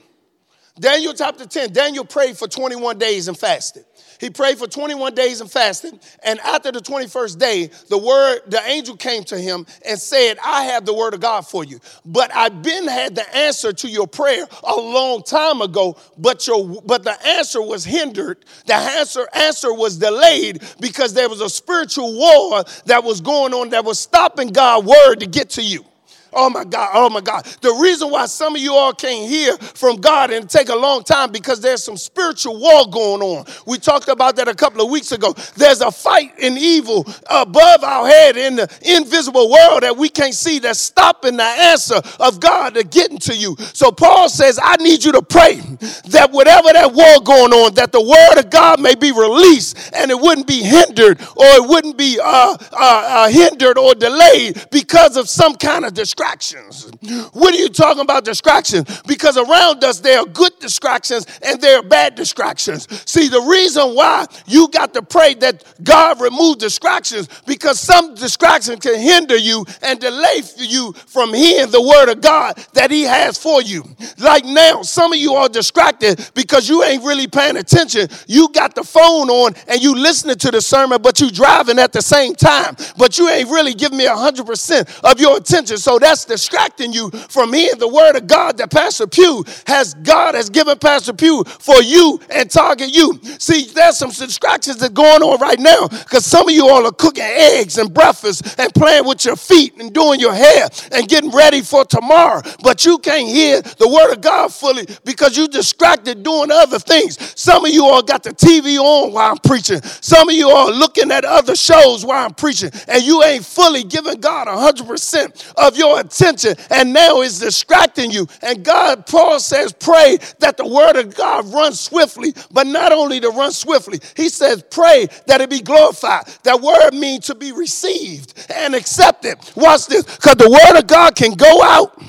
Daniel 0.81 1.13
chapter 1.13 1.47
10. 1.47 1.73
Daniel 1.73 2.05
prayed 2.05 2.37
for 2.37 2.49
21 2.49 2.99
days 2.99 3.29
and 3.29 3.37
fasted. 3.37 3.85
He 4.21 4.31
prayed 4.31 4.59
for 4.59 4.67
21 4.67 5.15
days 5.15 5.41
and 5.41 5.51
fasted. 5.51 5.99
And 6.25 6.41
after 6.41 6.73
the 6.73 6.81
21st 6.81 7.39
day, 7.39 7.71
the 7.89 7.99
word, 7.99 8.41
the 8.49 8.61
angel 8.67 8.97
came 8.97 9.23
to 9.25 9.39
him 9.39 9.65
and 9.87 9.99
said, 9.99 10.39
I 10.45 10.65
have 10.65 10.85
the 10.85 10.95
word 10.95 11.15
of 11.15 11.21
God 11.21 11.43
for 11.43 11.65
you. 11.65 11.81
But 12.05 12.35
I've 12.35 12.63
been 12.63 12.89
had 12.89 13.15
the 13.15 13.37
answer 13.37 13.73
to 13.73 13.89
your 13.89 14.09
prayer 14.09 14.47
a 14.65 14.75
long 14.75 15.23
time 15.23 15.63
ago, 15.63 15.97
but 16.17 16.47
your 16.47 16.83
but 16.85 17.05
the 17.05 17.27
answer 17.27 17.63
was 17.63 17.85
hindered. 17.85 18.45
The 18.67 18.75
answer, 18.75 19.29
answer 19.35 19.73
was 19.73 19.99
delayed 19.99 20.63
because 20.81 21.15
there 21.15 21.29
was 21.29 21.41
a 21.41 21.49
spiritual 21.49 22.15
war 22.15 22.65
that 22.87 23.05
was 23.05 23.21
going 23.21 23.55
on 23.55 23.71
that 23.71 23.85
was 23.85 23.99
stopping 24.01 24.49
God's 24.49 24.87
word 24.87 25.17
to 25.21 25.27
get 25.27 25.51
to 25.51 25.63
you. 25.63 25.85
Oh 26.33 26.51
my 26.51 26.65
God, 26.65 26.91
oh 26.95 27.11
my 27.11 27.21
God. 27.21 27.45
The 27.63 27.73
reason 27.81 28.11
why 28.11 28.27
some 28.27 28.55
of 28.55 28.61
you 28.61 28.75
all 28.75 28.93
can't 28.93 29.29
hear 29.29 29.57
from 29.57 29.97
God 29.97 30.31
and 30.31 30.49
take 30.49 30.69
a 30.69 30.77
long 30.77 31.03
time 31.03 31.33
because 31.33 31.61
there's 31.61 31.83
some 31.83 31.97
spiritual 31.97 32.59
war 32.61 32.87
going 32.91 33.23
on. 33.23 33.47
We 33.67 33.79
talked 33.79 34.09
about 34.09 34.37
that 34.37 34.49
a 34.49 34.55
couple 34.55 34.83
of 34.83 34.91
weeks 34.91 35.13
ago. 35.13 35.35
There's 35.57 35.81
a 35.81 35.91
fight 35.91 36.39
in 36.39 36.59
evil 36.59 37.07
above 37.31 37.83
our 37.83 38.07
head 38.07 38.37
in 38.37 38.57
the 38.57 38.69
invisible 38.83 39.51
world 39.51 39.83
that 39.83 39.97
we 39.97 40.09
can't 40.09 40.35
see 40.35 40.59
that's 40.59 40.81
stopping 40.81 41.37
the 41.37 41.43
answer 41.43 42.01
of 42.21 42.41
God 42.41 42.75
to 42.75 42.85
getting 42.85 43.19
to 43.21 43.37
you. 43.37 43.57
So 43.73 43.91
Paul 43.91 44.29
says, 44.29 44.59
I 44.63 44.77
need 44.77 45.05
you 45.05 45.13
to 45.13 45.23
pray 45.23 45.57
that 45.57 46.29
whatever 46.31 46.73
that 46.73 46.93
war 46.93 47.21
going 47.25 47.53
on, 47.53 47.75
that 47.75 47.93
the 47.93 48.03
word 48.03 48.39
of 48.45 48.51
God 48.51 48.81
may 48.81 48.95
be 48.95 49.13
released 49.13 49.91
and 49.95 50.11
it 50.11 50.19
wouldn't 50.21 50.47
be 50.47 50.63
hindered 50.63 51.21
or 51.37 51.47
it 51.47 51.69
wouldn't 51.69 51.97
be 51.97 52.19
uh, 52.23 52.57
uh, 52.61 52.77
uh, 52.79 53.29
hindered 53.29 53.79
or 53.79 53.95
delayed 53.95 54.67
because 54.71 55.17
of 55.17 55.29
some 55.29 55.57
kind 55.57 55.85
of 55.85 55.95
distraction 55.95 56.18
distractions. 56.19 56.91
What 57.33 57.55
are 57.55 57.59
you 57.59 57.69
talking 57.69 58.03
about 58.03 58.25
distractions? 58.25 59.03
Because 59.07 59.37
around 59.37 59.85
us 59.85 60.01
there 60.01 60.21
are 60.21 60.27
good 60.27 60.59
distractions 60.59 61.27
and 61.43 61.61
there 61.61 61.79
are 61.79 61.83
bad 61.83 62.17
distractions. 62.17 62.89
See, 63.09 63.29
the 63.29 63.41
reason 63.41 63.95
why 63.95 64.27
you 64.47 64.69
got 64.69 64.95
to 64.95 65.03
pray 65.03 65.35
that 65.35 65.63
God 65.83 66.21
remove 66.21 66.59
distractions 66.59 67.29
because 67.47 67.79
some 67.79 68.17
distractions 68.17 68.81
can 68.81 68.99
hinder 68.99 69.37
you 69.37 69.65
and 69.83 70.01
delay 70.01 70.43
you 70.57 70.93
from 71.07 71.33
hearing 71.33 71.71
the 71.71 71.83
word 71.83 72.11
of 72.11 72.21
God 72.21 72.57
that 72.73 72.91
He 72.91 73.03
has 73.03 73.39
for 73.39 73.63
you. 73.63 73.85
Like 74.19 74.45
now, 74.45 74.83
some 74.83 75.13
of 75.13 75.19
you 75.19 75.35
are 75.35 75.49
distracted 75.49 76.31
because 76.35 76.69
you 76.69 76.83
ain't 76.83 77.05
really 77.05 77.29
paying 77.29 77.57
attention. 77.57 78.09
You 78.27 78.49
got 78.49 78.75
the 78.75 78.83
phone 78.83 79.31
on 79.31 79.55
and 79.69 79.81
you 79.81 79.95
listening 79.95 80.37
to 80.37 80.51
the 80.51 80.61
sermon, 80.61 81.01
but 81.01 81.21
you 81.21 81.31
driving 81.31 81.79
at 81.79 81.93
the 81.93 82.03
same 82.03 82.35
time. 82.35 82.77
But 82.97 83.19
you 83.19 83.29
ain't 83.29 83.51
really 83.51 83.75
giving 83.75 83.99
me 83.99 84.07
100% 84.07 85.01
of 85.05 85.21
your 85.21 85.37
attention. 85.37 85.77
So 85.79 85.99
that 85.99 86.08
that's 86.09 86.25
distracting 86.25 86.91
you 86.91 87.11
from 87.11 87.53
hearing 87.53 87.79
the 87.79 87.87
word 87.87 88.17
of 88.17 88.27
God 88.27 88.57
that 88.57 88.71
Pastor 88.71 89.07
Pugh 89.07 89.45
has, 89.67 89.93
God 89.93 90.35
has 90.35 90.49
given 90.49 90.79
Pastor 90.79 91.13
Pugh 91.13 91.45
for 91.45 91.83
you 91.83 92.19
and 92.31 92.51
target 92.51 92.95
you. 92.95 93.21
See, 93.39 93.67
there's 93.75 93.99
some 93.99 94.09
distractions 94.09 94.79
that 94.79 94.95
going 94.95 95.23
on 95.23 95.39
right 95.39 95.59
now 95.59 95.87
because 95.87 96.25
some 96.25 96.49
of 96.49 96.55
you 96.55 96.67
all 96.67 96.87
are 96.87 96.93
cooking 96.93 97.25
eggs 97.25 97.77
and 97.77 97.93
breakfast 97.93 98.59
and 98.59 98.73
playing 98.73 99.05
with 99.05 99.27
your 99.27 99.37
feet 99.37 99.75
and 99.79 99.93
doing 99.93 100.19
your 100.19 100.33
hair 100.33 100.69
and 100.93 101.07
getting 101.09 101.31
ready 101.31 101.61
for 101.61 101.85
tomorrow. 101.85 102.41
But 102.63 102.87
you 102.87 102.97
can't 102.99 103.29
hear 103.29 103.61
the 103.61 103.89
word 103.89 104.15
of 104.15 104.23
God 104.23 104.51
fully 104.51 104.87
because 105.05 105.37
you're 105.37 105.47
distracted 105.49 106.23
doing 106.23 106.51
other 106.51 106.79
things. 106.79 107.19
Some 107.39 107.67
of 107.67 107.71
you 107.71 107.85
all 107.85 108.03
got 108.03 108.23
the 108.23 108.31
TV 108.31 108.79
on 108.79 109.13
while 109.13 109.33
I'm 109.33 109.39
preaching. 109.39 109.83
Some 109.83 110.31
of 110.31 110.35
you 110.35 110.49
are 110.49 110.71
looking 110.71 111.11
at 111.11 111.27
other 111.27 111.55
shows 111.55 112.07
while 112.07 112.25
I'm 112.25 112.35
preaching 112.35 112.71
and 112.89 113.03
you 113.03 113.23
ain't 113.25 113.45
fully 113.45 113.85
giving 113.85 114.21
God 114.21 114.49
100% 114.49 115.53
of 115.57 115.77
your 115.77 115.98
attention 116.07 116.55
and 116.71 116.93
now 116.93 117.21
it's 117.21 117.39
distracting 117.39 118.11
you. 118.11 118.27
And 118.43 118.65
God, 118.65 119.07
Paul 119.07 119.41
says, 119.41 119.73
pray 119.73 120.19
that 120.39 120.57
the 120.57 120.67
word 120.67 120.97
of 120.97 121.15
God 121.15 121.53
runs 121.53 121.81
swiftly, 121.81 122.35
but 122.51 122.67
not 122.67 122.93
only 122.93 123.21
to 123.21 123.31
run 123.31 123.53
swiftly, 123.53 124.01
he 124.17 124.29
says, 124.29 124.63
pray 124.71 125.09
that 125.27 125.41
it 125.41 125.51
be 125.51 125.61
glorified. 125.61 126.27
That 126.45 126.61
word 126.61 126.93
means 126.93 127.27
to 127.27 127.35
be 127.35 127.53
received 127.53 128.35
and 128.55 128.75
accepted. 128.75 129.39
Watch 129.57 129.87
this, 129.87 130.05
because 130.05 130.37
the 130.37 130.51
word 130.51 130.79
of 130.79 130.87
God 130.87 131.15
can 131.15 131.35
go 131.35 131.63
out 131.63 132.03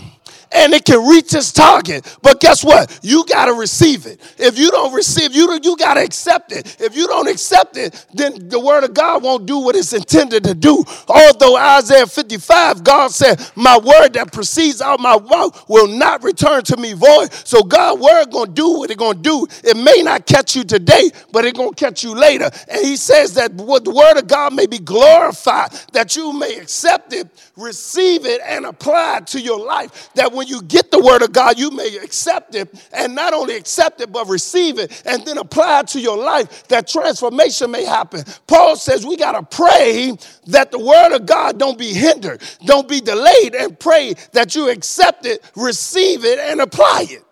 and 0.52 0.74
it 0.74 0.86
can 0.86 1.08
reach 1.08 1.34
its 1.34 1.52
target. 1.52 2.18
But 2.22 2.40
guess 2.40 2.64
what? 2.64 3.00
You 3.02 3.26
got 3.26 3.46
to 3.46 3.54
receive 3.54 4.06
it. 4.06 4.20
If 4.38 4.58
you 4.58 4.72
don't 4.72 4.94
receive, 4.94 5.34
you, 5.34 5.60
you 5.64 5.78
got 5.78 5.96
to 5.96 6.04
accept 6.04 6.52
it. 6.52 6.78
If 6.80 6.96
you 6.96 7.08
don't 7.08 7.28
accept 7.28 7.78
it, 7.78 8.06
then 8.14 8.50
the 8.50 8.60
word 8.60 8.84
of 8.84 8.94
God 8.94 9.24
won't 9.24 9.46
do 9.46 9.60
what 9.60 9.76
it's 9.76 9.94
intended 9.94 10.44
to 10.46 10.54
do. 10.56 10.84
Although 11.08 11.58
Isaiah 11.58 12.08
55, 12.08 12.84
God 12.84 13.12
said, 13.12 13.40
My 13.56 13.78
word 13.78 14.14
that 14.14 14.32
proceeds 14.32 14.82
out 14.82 15.00
my 15.00 15.18
mouth 15.20 15.68
will 15.70 15.88
not 15.88 16.24
return 16.24 16.64
to 16.66 16.78
me 16.78 16.94
void. 16.94 17.32
So 17.34 17.64
God's 17.64 18.02
word 18.02 18.32
gonna 18.32 18.52
do 18.52 18.80
what 18.80 18.92
it 18.92 18.98
gonna 18.98 19.20
do. 19.20 19.48
It 19.64 19.78
may 19.78 20.02
not 20.02 20.26
catch 20.26 20.56
you 20.56 20.64
today, 20.64 21.10
but 21.32 21.46
it 21.46 21.56
gonna 21.56 21.74
catch 21.74 22.04
you 22.04 22.16
later. 22.16 22.50
And 22.68 22.86
he 22.86 22.96
says 22.96 23.34
that 23.36 23.54
what 23.54 23.86
the 23.86 23.92
word 23.92 24.18
of 24.18 24.28
God 24.28 24.54
may 24.54 24.66
be 24.66 24.80
glorified, 24.80 25.72
that 25.94 26.16
you 26.16 26.34
may 26.34 26.56
accept 26.58 27.14
it, 27.14 27.28
receive 27.56 28.26
it, 28.26 28.42
and 28.46 28.66
apply 28.66 29.18
it 29.18 29.28
to 29.28 29.40
your 29.42 29.60
life. 29.60 30.10
That 30.16 30.32
when 30.40 30.48
you 30.48 30.62
get 30.62 30.90
the 30.90 31.02
word 31.02 31.22
of 31.22 31.34
God, 31.34 31.60
you 31.60 31.70
may 31.70 31.98
accept 31.98 32.56
it 32.56 32.74
and 32.94 33.14
not 33.14 33.34
only 33.34 33.58
accept 33.58 34.00
it, 34.00 34.10
but 34.10 34.26
receive 34.30 34.80
it 34.80 35.04
and 35.06 35.26
then 35.26 35.38
apply 35.38 35.82
it 35.82 35.88
to 35.88 36.00
your 36.00 36.18
life 36.18 36.66
that 36.70 36.88
transformation 36.88 37.70
may 37.70 37.84
happen. 37.84 38.24
Paul 38.48 38.78
says 38.78 39.06
we 39.06 39.18
got 39.18 39.34
to 39.34 39.58
pray 39.58 40.16
that 40.48 40.72
the 40.72 40.80
word 40.80 41.14
of 41.14 41.26
God 41.26 41.60
don't 41.60 41.78
be 41.78 41.94
hindered, 41.94 42.42
don't 42.64 42.88
be 42.88 43.02
delayed, 43.02 43.54
and 43.54 43.78
pray 43.78 44.14
that 44.32 44.56
you 44.56 44.70
accept 44.70 45.26
it, 45.26 45.44
receive 45.58 46.24
it, 46.24 46.40
and 46.40 46.62
apply 46.62 47.08
it. 47.10 47.26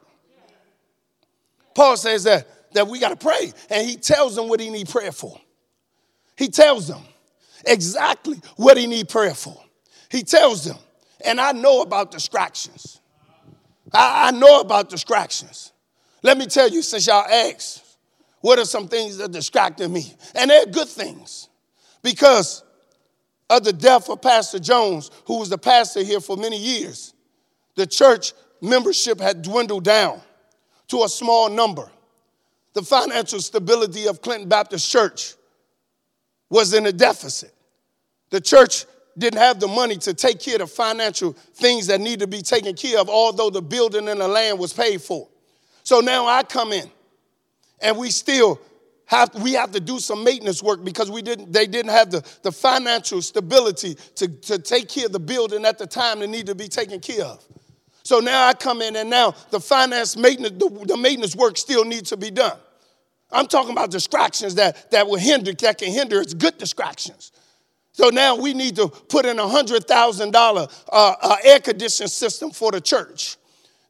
Paul 1.74 1.96
says 1.96 2.26
that, 2.26 2.74
that 2.74 2.90
we 2.90 3.00
got 3.00 3.18
to 3.18 3.26
pray, 3.26 3.54
and 3.70 3.88
he 3.88 3.96
tells 3.96 4.36
them 4.36 4.50
what 4.50 4.60
he 4.60 4.70
need 4.70 4.90
prayer 4.90 5.14
for. 5.14 5.40
He 6.36 6.50
tells 6.50 6.90
them 6.90 7.04
exactly 7.66 8.42
what 8.58 8.76
he 8.76 8.86
need 8.86 9.08
prayer 9.08 9.34
for. 9.34 9.58
He 10.12 10.24
tells 10.24 10.66
them, 10.66 10.78
and 11.24 11.40
I 11.40 11.54
know 11.54 11.82
about 11.82 12.12
distractions. 12.12 12.97
I, 13.94 14.28
I 14.28 14.32
know 14.32 14.62
about 14.62 14.90
distractions. 14.90 15.72
Let 16.24 16.38
me 16.38 16.46
tell 16.46 16.70
you, 16.70 16.82
since 16.82 17.08
y'all 17.08 17.26
asked, 17.26 17.84
what 18.42 18.60
are 18.60 18.66
some 18.66 18.88
things 18.88 19.18
that 19.18 19.32
distracted 19.32 19.90
me? 19.90 20.14
And 20.36 20.50
they're 20.50 20.66
good 20.66 20.88
things 20.88 21.50
because 22.04 22.64
of 23.50 23.64
the 23.64 23.74
death 23.74 24.10
of 24.10 24.22
Pastor 24.22 24.60
Jones, 24.60 25.12
who 25.26 25.40
was 25.40 25.50
the 25.50 25.58
pastor 25.58 26.04
here 26.04 26.20
for 26.20 26.38
many 26.38 26.58
years. 26.58 27.14
The 27.76 27.88
church 27.88 28.34
membership 28.62 29.20
had 29.20 29.42
dwindled 29.42 29.84
down 29.84 30.22
to 30.90 31.04
a 31.04 31.10
small 31.10 31.50
number. 31.50 31.90
The 32.74 32.82
financial 32.82 33.40
stability 33.40 34.08
of 34.08 34.22
Clinton 34.22 34.50
Baptist 34.50 34.90
Church 34.92 35.36
was 36.50 36.74
in 36.74 36.86
a 36.86 36.92
deficit. 36.92 37.54
The 38.30 38.42
church 38.42 38.86
didn't 39.18 39.40
have 39.40 39.60
the 39.60 39.68
money 39.68 39.98
to 39.98 40.14
take 40.14 40.40
care 40.40 40.62
of 40.62 40.72
financial 40.72 41.34
things 41.56 41.88
that 41.88 42.00
need 42.00 42.20
to 42.20 42.28
be 42.28 42.42
taken 42.42 42.76
care 42.76 43.00
of, 43.00 43.10
although 43.10 43.50
the 43.50 43.62
building 43.62 44.08
and 44.10 44.22
the 44.22 44.28
land 44.28 44.60
was 44.60 44.74
paid 44.74 45.02
for. 45.02 45.28
So 45.84 46.00
now 46.00 46.28
I 46.28 46.44
come 46.44 46.72
in 46.72 46.90
and 47.82 47.98
we 47.98 48.12
still 48.12 48.60
have 49.06 49.34
we 49.42 49.54
have 49.54 49.72
to 49.72 49.80
do 49.80 50.00
some 50.00 50.24
maintenance 50.24 50.62
work 50.62 50.84
because 50.84 51.10
we 51.10 51.22
didn't 51.22 51.52
they 51.52 51.66
didn't 51.66 51.92
have 51.92 52.12
the, 52.12 52.24
the 52.44 52.52
financial 52.52 53.22
stability 53.22 53.96
to, 54.16 54.28
to 54.28 54.60
take 54.60 54.90
care 54.90 55.06
of 55.06 55.14
the 55.14 55.20
building 55.20 55.66
at 55.66 55.78
the 55.78 55.88
time 55.88 56.20
that 56.20 56.28
needed 56.28 56.48
to 56.48 56.56
be 56.56 56.68
taken 56.68 57.00
care 57.00 57.24
of. 57.24 57.44
So 58.04 58.20
now 58.20 58.48
I 58.48 58.54
come 58.54 58.82
in 58.82 58.96
and 58.96 59.10
now 59.10 59.34
the 59.50 59.60
finance 59.60 60.16
maintenance, 60.16 60.58
the, 60.60 60.86
the 60.86 60.98
maintenance 60.98 61.36
work 61.36 61.58
still 61.58 61.86
needs 61.86 62.10
to 62.10 62.18
be 62.18 62.32
done. 62.32 62.58
I'm 63.32 63.48
talking 63.48 63.72
about 63.72 63.92
distractions 63.92 64.56
that, 64.56 64.92
that 64.92 65.08
will 65.08 65.18
hinder, 65.18 65.52
that 65.54 65.78
can 65.78 65.92
hinder. 65.92 66.22
It's 66.22 66.34
good 66.34 66.58
distractions. 66.58 67.32
So 67.98 68.10
now 68.10 68.36
we 68.36 68.54
need 68.54 68.76
to 68.76 68.90
put 68.90 69.26
in 69.26 69.40
a 69.40 69.44
$100,000 69.44 70.36
uh, 70.36 71.16
uh, 71.20 71.36
air 71.44 71.60
conditioning 71.60 72.10
system 72.10 72.52
for 72.52 72.72
the 72.72 72.80
church. 72.80 73.38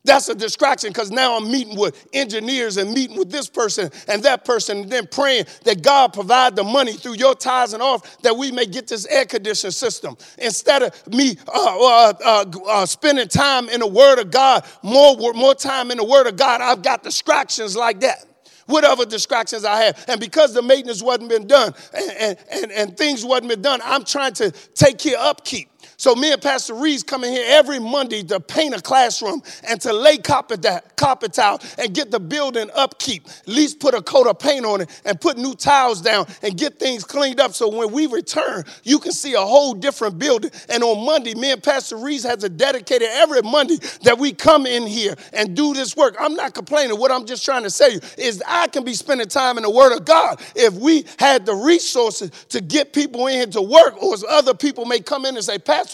That's 0.06 0.30
a 0.30 0.36
distraction 0.36 0.92
because 0.92 1.12
now 1.12 1.36
I'm 1.36 1.52
meeting 1.52 1.78
with 1.78 2.08
engineers 2.14 2.78
and 2.78 2.94
meeting 2.94 3.18
with 3.18 3.30
this 3.30 3.50
person 3.50 3.92
and 4.08 4.24
that 4.24 4.46
person, 4.46 4.84
and 4.84 4.90
then 4.90 5.08
praying 5.08 5.48
that 5.66 5.82
God 5.82 6.14
provide 6.14 6.56
the 6.56 6.64
money 6.64 6.94
through 6.94 7.16
your 7.16 7.36
tithes 7.36 7.74
and 7.74 7.84
off 7.84 8.22
that 8.22 8.38
we 8.38 8.50
may 8.50 8.66
get 8.66 8.88
this 8.88 9.06
air 9.08 9.26
conditioning 9.26 9.74
system. 9.74 10.16
Instead 10.38 10.84
of 10.84 11.08
me 11.14 11.36
uh, 11.46 11.52
uh, 11.54 12.14
uh, 12.24 12.46
uh, 12.66 12.86
spending 12.86 13.28
time 13.28 13.68
in 13.68 13.82
the 13.82 13.88
Word 13.88 14.20
of 14.20 14.32
God, 14.32 14.66
more, 14.84 15.18
more 15.34 15.54
time 15.54 15.92
in 15.92 15.98
the 15.98 16.06
Word 16.06 16.28
of 16.28 16.38
God, 16.38 16.62
I've 16.62 16.82
got 16.82 17.04
distractions 17.04 17.76
like 17.76 18.00
that 18.00 18.24
whatever 18.68 19.06
distractions 19.06 19.66
I 19.66 19.84
have. 19.84 20.06
And 20.08 20.20
because 20.20 20.54
the 20.54 20.62
maintenance 20.62 21.02
wasn't 21.02 21.30
been 21.30 21.48
done 21.48 21.74
and, 21.94 22.38
and, 22.52 22.72
and, 22.72 22.98
things 22.98 23.26
wasn't 23.26 23.50
been 23.50 23.62
done, 23.62 23.82
I'm 23.84 24.04
trying 24.04 24.34
to 24.34 24.52
take 24.52 25.00
care 25.00 25.18
upkeep. 25.18 25.70
So 26.00 26.14
me 26.14 26.32
and 26.32 26.40
Pastor 26.40 26.76
Reese 26.76 27.02
come 27.02 27.24
in 27.24 27.32
here 27.32 27.46
every 27.48 27.80
Monday 27.80 28.22
to 28.22 28.40
paint 28.40 28.76
a 28.76 28.80
classroom 28.80 29.42
and 29.68 29.82
to 29.82 29.92
lay 29.92 30.18
carpet, 30.20 30.64
carpet 30.96 31.34
tile 31.34 31.60
and 31.80 31.92
get 31.92 32.12
the 32.12 32.20
building 32.20 32.70
upkeep. 32.76 33.28
At 33.28 33.48
least 33.48 33.80
put 33.80 33.96
a 33.96 34.02
coat 34.04 34.28
of 34.28 34.38
paint 34.38 34.64
on 34.64 34.82
it 34.82 35.02
and 35.06 35.20
put 35.20 35.40
new 35.40 35.56
tiles 35.56 36.04
down 36.04 36.28
and 36.44 36.56
get 36.56 36.78
things 36.78 37.04
cleaned 37.04 37.40
up 37.40 37.56
so 37.56 37.68
when 37.76 37.92
we 37.92 38.06
return, 38.06 38.64
you 38.84 39.00
can 39.00 39.12
see 39.12 39.34
a 39.34 39.42
whole 39.42 39.74
different 39.74 40.20
building. 40.20 40.52
And 40.70 40.84
on 40.84 41.04
Monday, 41.04 41.34
me 41.34 41.52
and 41.52 41.64
Pastor 41.64 41.98
Reese 41.98 42.24
has 42.26 42.44
a 42.44 42.50
dedicated 42.50 43.08
every 43.14 43.42
Monday 43.42 43.78
that 44.04 44.20
we 44.20 44.34
come 44.34 44.68
in 44.68 44.86
here 44.86 45.16
and 45.34 45.56
do 45.56 45.74
this 45.74 45.98
work. 45.98 46.16
I'm 46.20 46.36
not 46.36 46.54
complaining. 46.54 47.00
What 47.00 47.12
I'm 47.12 47.26
just 47.26 47.44
trying 47.44 47.64
to 47.64 47.72
say 47.72 48.00
is 48.20 48.44
I 48.46 48.68
can 48.68 48.84
be 48.84 48.94
spending 48.94 49.28
time 49.28 49.58
in 49.58 49.64
the 49.64 49.72
Word 49.72 49.98
of 49.98 50.06
God 50.06 50.40
if 50.56 50.76
we 50.76 51.06
had 51.18 51.48
the 51.48 51.56
resources 51.56 52.30
to 52.50 52.62
get 52.62 52.94
people 52.94 53.26
in 53.26 53.34
here 53.34 53.48
to 53.48 53.64
work, 53.64 54.00
or 54.00 54.14
as 54.14 54.24
other 54.30 54.54
people 54.54 54.86
may 54.86 55.00
come 55.00 55.26
in 55.26 55.36
and 55.36 55.44
say, 55.44 55.58
Pastor, 55.58 55.87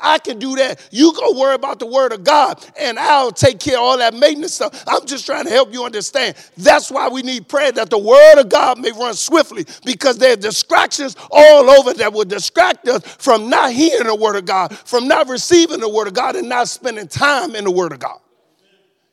I 0.00 0.18
can 0.18 0.38
do 0.38 0.56
that. 0.56 0.86
You 0.90 1.12
go 1.12 1.38
worry 1.38 1.54
about 1.54 1.78
the 1.78 1.86
word 1.86 2.12
of 2.12 2.24
God 2.24 2.64
and 2.78 2.98
I'll 2.98 3.32
take 3.32 3.60
care 3.60 3.76
of 3.76 3.82
all 3.82 3.98
that 3.98 4.14
maintenance 4.14 4.54
stuff. 4.54 4.84
I'm 4.86 5.06
just 5.06 5.26
trying 5.26 5.44
to 5.44 5.50
help 5.50 5.72
you 5.72 5.84
understand. 5.84 6.36
That's 6.56 6.90
why 6.90 7.08
we 7.08 7.22
need 7.22 7.48
prayer 7.48 7.72
that 7.72 7.90
the 7.90 7.98
word 7.98 8.40
of 8.40 8.48
God 8.48 8.78
may 8.78 8.92
run 8.92 9.14
swiftly 9.14 9.66
because 9.84 10.18
there 10.18 10.32
are 10.32 10.36
distractions 10.36 11.16
all 11.30 11.70
over 11.70 11.94
that 11.94 12.12
will 12.12 12.24
distract 12.24 12.88
us 12.88 13.02
from 13.16 13.48
not 13.48 13.72
hearing 13.72 14.06
the 14.06 14.14
word 14.14 14.36
of 14.36 14.44
God, 14.44 14.76
from 14.76 15.08
not 15.08 15.28
receiving 15.28 15.80
the 15.80 15.88
word 15.88 16.08
of 16.08 16.14
God, 16.14 16.36
and 16.36 16.48
not 16.48 16.68
spending 16.68 17.08
time 17.08 17.54
in 17.54 17.64
the 17.64 17.70
word 17.70 17.92
of 17.92 17.98
God. 17.98 18.18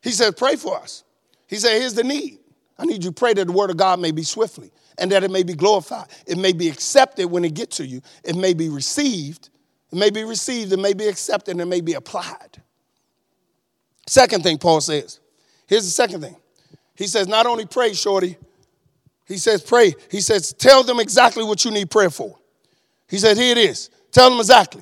He 0.02 0.12
said, 0.12 0.38
Pray 0.38 0.56
for 0.56 0.78
us. 0.78 1.04
He 1.48 1.56
said, 1.56 1.80
Here's 1.80 1.94
the 1.94 2.04
need. 2.04 2.40
I 2.78 2.86
need 2.86 3.04
you 3.04 3.12
to 3.12 3.16
pray 3.16 3.34
that 3.34 3.46
the 3.46 3.52
word 3.52 3.70
of 3.70 3.78
God 3.78 4.00
may 4.00 4.12
be 4.12 4.24
swiftly 4.24 4.72
and 4.98 5.12
that 5.12 5.24
it 5.24 5.32
may 5.32 5.44
be 5.44 5.54
glorified. 5.54 6.08
It 6.26 6.38
may 6.38 6.54
be 6.54 6.70
accepted 6.70 7.28
when 7.28 7.46
it 7.46 7.54
gets 7.54 7.78
to 7.78 7.86
you. 7.86 8.02
It 8.24 8.36
may 8.36 8.54
be 8.54 8.70
received 8.70 9.50
it 9.94 9.98
may 10.00 10.10
be 10.10 10.24
received, 10.24 10.74
it 10.74 10.80
may 10.80 10.94
be 10.94 11.08
accepted, 11.08 11.60
it 11.60 11.66
may 11.66 11.80
be 11.80 11.94
applied. 11.94 12.64
Second 14.08 14.42
thing 14.42 14.58
Paul 14.58 14.82
says. 14.82 15.20
Here's 15.68 15.84
the 15.84 15.92
second 15.92 16.22
thing. 16.22 16.36
He 16.96 17.06
says, 17.06 17.28
not 17.28 17.46
only 17.46 17.68
pray, 17.68 17.94
shorty. 17.94 18.38
He 19.28 19.38
says, 19.38 19.62
pray. 19.62 19.94
He 20.10 20.20
says, 20.20 20.52
tell 20.52 20.84
them 20.84 21.00
exactly 21.00 21.44
what 21.44 21.64
you 21.64 21.70
need 21.70 21.92
prayer 21.92 22.10
for. 22.10 22.36
He 23.08 23.20
says, 23.20 23.38
here 23.38 23.52
it 23.52 23.60
is. 23.60 23.92
Tell 24.12 24.32
them 24.32 24.40
exactly. 24.40 24.82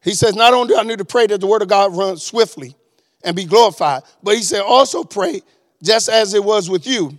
He 0.00 0.12
says, 0.12 0.36
not 0.36 0.54
only 0.54 0.74
do 0.74 0.78
I 0.78 0.84
need 0.84 0.98
to 0.98 1.04
pray 1.04 1.26
that 1.26 1.40
the 1.40 1.46
word 1.48 1.62
of 1.62 1.68
God 1.68 1.96
runs 1.96 2.22
swiftly 2.22 2.76
and 3.24 3.34
be 3.34 3.44
glorified, 3.44 4.02
but 4.22 4.36
he 4.36 4.42
said, 4.42 4.62
also 4.62 5.02
pray 5.02 5.42
just 5.82 6.08
as 6.08 6.34
it 6.34 6.44
was 6.44 6.70
with 6.70 6.86
you, 6.86 7.18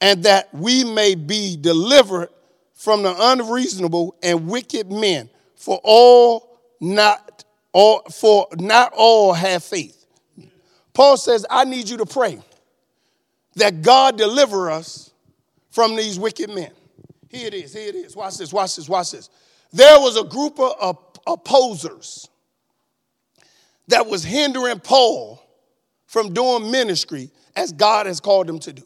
and 0.00 0.22
that 0.22 0.48
we 0.54 0.82
may 0.82 1.14
be 1.14 1.58
delivered 1.60 2.30
from 2.72 3.02
the 3.02 3.14
unreasonable 3.18 4.16
and 4.22 4.48
wicked 4.48 4.90
men. 4.90 5.28
For 5.56 5.78
all 5.84 6.49
not 6.80 7.44
all 7.72 8.02
for 8.10 8.48
not 8.56 8.92
all 8.96 9.32
have 9.32 9.62
faith. 9.62 10.06
Paul 10.92 11.16
says, 11.16 11.46
I 11.48 11.64
need 11.64 11.88
you 11.88 11.98
to 11.98 12.06
pray 12.06 12.40
that 13.56 13.82
God 13.82 14.16
deliver 14.18 14.70
us 14.70 15.10
from 15.70 15.96
these 15.96 16.18
wicked 16.18 16.50
men. 16.50 16.70
Here 17.28 17.46
it 17.46 17.54
is, 17.54 17.72
here 17.72 17.88
it 17.88 17.94
is. 17.94 18.16
Watch 18.16 18.38
this, 18.38 18.52
watch 18.52 18.76
this, 18.76 18.88
watch 18.88 19.12
this. 19.12 19.30
There 19.72 20.00
was 20.00 20.16
a 20.16 20.24
group 20.24 20.58
of 20.58 20.98
opposers 21.26 22.28
that 23.88 24.06
was 24.06 24.24
hindering 24.24 24.80
Paul 24.80 25.40
from 26.06 26.32
doing 26.32 26.70
ministry 26.70 27.30
as 27.54 27.72
God 27.72 28.06
has 28.06 28.18
called 28.18 28.48
him 28.48 28.58
to 28.60 28.72
do. 28.72 28.82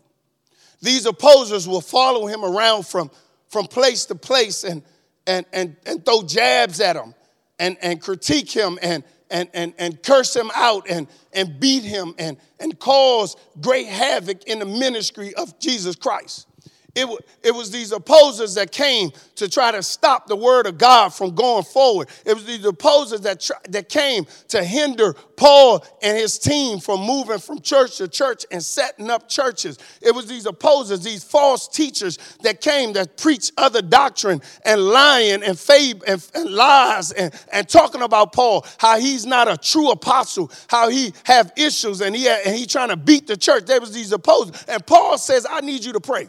These 0.82 1.06
opposers 1.06 1.66
will 1.66 1.80
follow 1.80 2.26
him 2.26 2.44
around 2.44 2.86
from, 2.86 3.10
from 3.48 3.66
place 3.66 4.04
to 4.06 4.14
place 4.14 4.64
and, 4.64 4.82
and, 5.26 5.46
and, 5.52 5.76
and 5.86 6.04
throw 6.04 6.22
jabs 6.22 6.80
at 6.80 6.96
him 6.96 7.14
and, 7.58 7.76
and 7.82 8.00
critique 8.00 8.50
him 8.50 8.78
and, 8.82 9.04
and, 9.30 9.48
and, 9.54 9.74
and 9.78 10.02
curse 10.02 10.34
him 10.34 10.50
out 10.54 10.88
and, 10.88 11.06
and 11.32 11.58
beat 11.58 11.82
him 11.82 12.14
and, 12.18 12.36
and 12.60 12.78
cause 12.78 13.36
great 13.60 13.86
havoc 13.86 14.44
in 14.44 14.58
the 14.58 14.66
ministry 14.66 15.34
of 15.34 15.58
Jesus 15.58 15.96
Christ. 15.96 16.46
It, 16.94 17.08
it 17.42 17.52
was 17.52 17.72
these 17.72 17.90
opposers 17.90 18.54
that 18.54 18.70
came 18.70 19.10
to 19.34 19.48
try 19.48 19.72
to 19.72 19.82
stop 19.82 20.28
the 20.28 20.36
word 20.36 20.66
of 20.66 20.78
God 20.78 21.08
from 21.08 21.34
going 21.34 21.64
forward. 21.64 22.08
It 22.24 22.34
was 22.34 22.44
these 22.44 22.64
opposers 22.64 23.22
that, 23.22 23.50
that 23.68 23.88
came 23.88 24.26
to 24.48 24.62
hinder 24.62 25.14
Paul 25.36 25.84
and 26.02 26.16
his 26.16 26.38
team 26.38 26.78
from 26.78 27.00
moving 27.00 27.38
from 27.38 27.60
church 27.60 27.96
to 27.96 28.06
church 28.06 28.46
and 28.52 28.62
setting 28.62 29.10
up 29.10 29.28
churches. 29.28 29.78
It 30.00 30.14
was 30.14 30.26
these 30.26 30.46
opposers, 30.46 31.02
these 31.02 31.24
false 31.24 31.66
teachers 31.66 32.16
that 32.42 32.60
came 32.60 32.92
that 32.92 33.16
preach 33.16 33.50
other 33.58 33.82
doctrine 33.82 34.40
and 34.64 34.80
lying 34.80 35.42
and 35.42 35.58
fab 35.58 36.04
and, 36.06 36.24
and 36.32 36.50
lies 36.50 37.10
and, 37.10 37.34
and 37.52 37.68
talking 37.68 38.02
about 38.02 38.32
Paul, 38.32 38.64
how 38.78 39.00
he's 39.00 39.26
not 39.26 39.48
a 39.48 39.56
true 39.56 39.90
apostle, 39.90 40.48
how 40.68 40.88
he 40.88 41.12
have 41.24 41.52
issues 41.56 42.00
and 42.00 42.14
he, 42.14 42.28
and 42.28 42.54
he 42.54 42.66
trying 42.66 42.90
to 42.90 42.96
beat 42.96 43.26
the 43.26 43.36
church. 43.36 43.64
There 43.64 43.80
was 43.80 43.92
these 43.92 44.12
opposers. 44.12 44.64
And 44.68 44.86
Paul 44.86 45.18
says, 45.18 45.44
I 45.50 45.60
need 45.60 45.84
you 45.84 45.92
to 45.92 46.00
pray. 46.00 46.28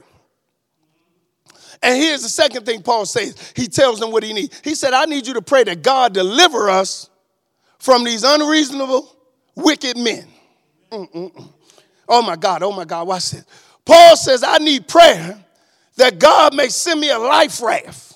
And 1.81 1.97
here's 1.97 2.23
the 2.23 2.29
second 2.29 2.65
thing 2.65 2.81
Paul 2.81 3.05
says. 3.05 3.53
He 3.55 3.67
tells 3.67 3.99
them 3.99 4.11
what 4.11 4.23
he 4.23 4.33
needs. 4.33 4.61
He 4.63 4.75
said, 4.75 4.93
I 4.93 5.05
need 5.05 5.27
you 5.27 5.33
to 5.35 5.41
pray 5.41 5.63
that 5.63 5.81
God 5.81 6.13
deliver 6.13 6.69
us 6.69 7.09
from 7.79 8.03
these 8.03 8.23
unreasonable, 8.23 9.15
wicked 9.55 9.97
men. 9.97 10.25
Mm-mm-mm. 10.91 11.49
Oh 12.07 12.21
my 12.21 12.35
God, 12.35 12.63
oh 12.63 12.71
my 12.71 12.85
God, 12.85 13.07
watch 13.07 13.31
this. 13.31 13.45
Paul 13.83 14.15
says, 14.15 14.43
I 14.43 14.57
need 14.57 14.87
prayer 14.87 15.43
that 15.97 16.19
God 16.19 16.55
may 16.55 16.69
send 16.69 16.99
me 16.99 17.09
a 17.09 17.19
life 17.19 17.61
raft 17.61 18.14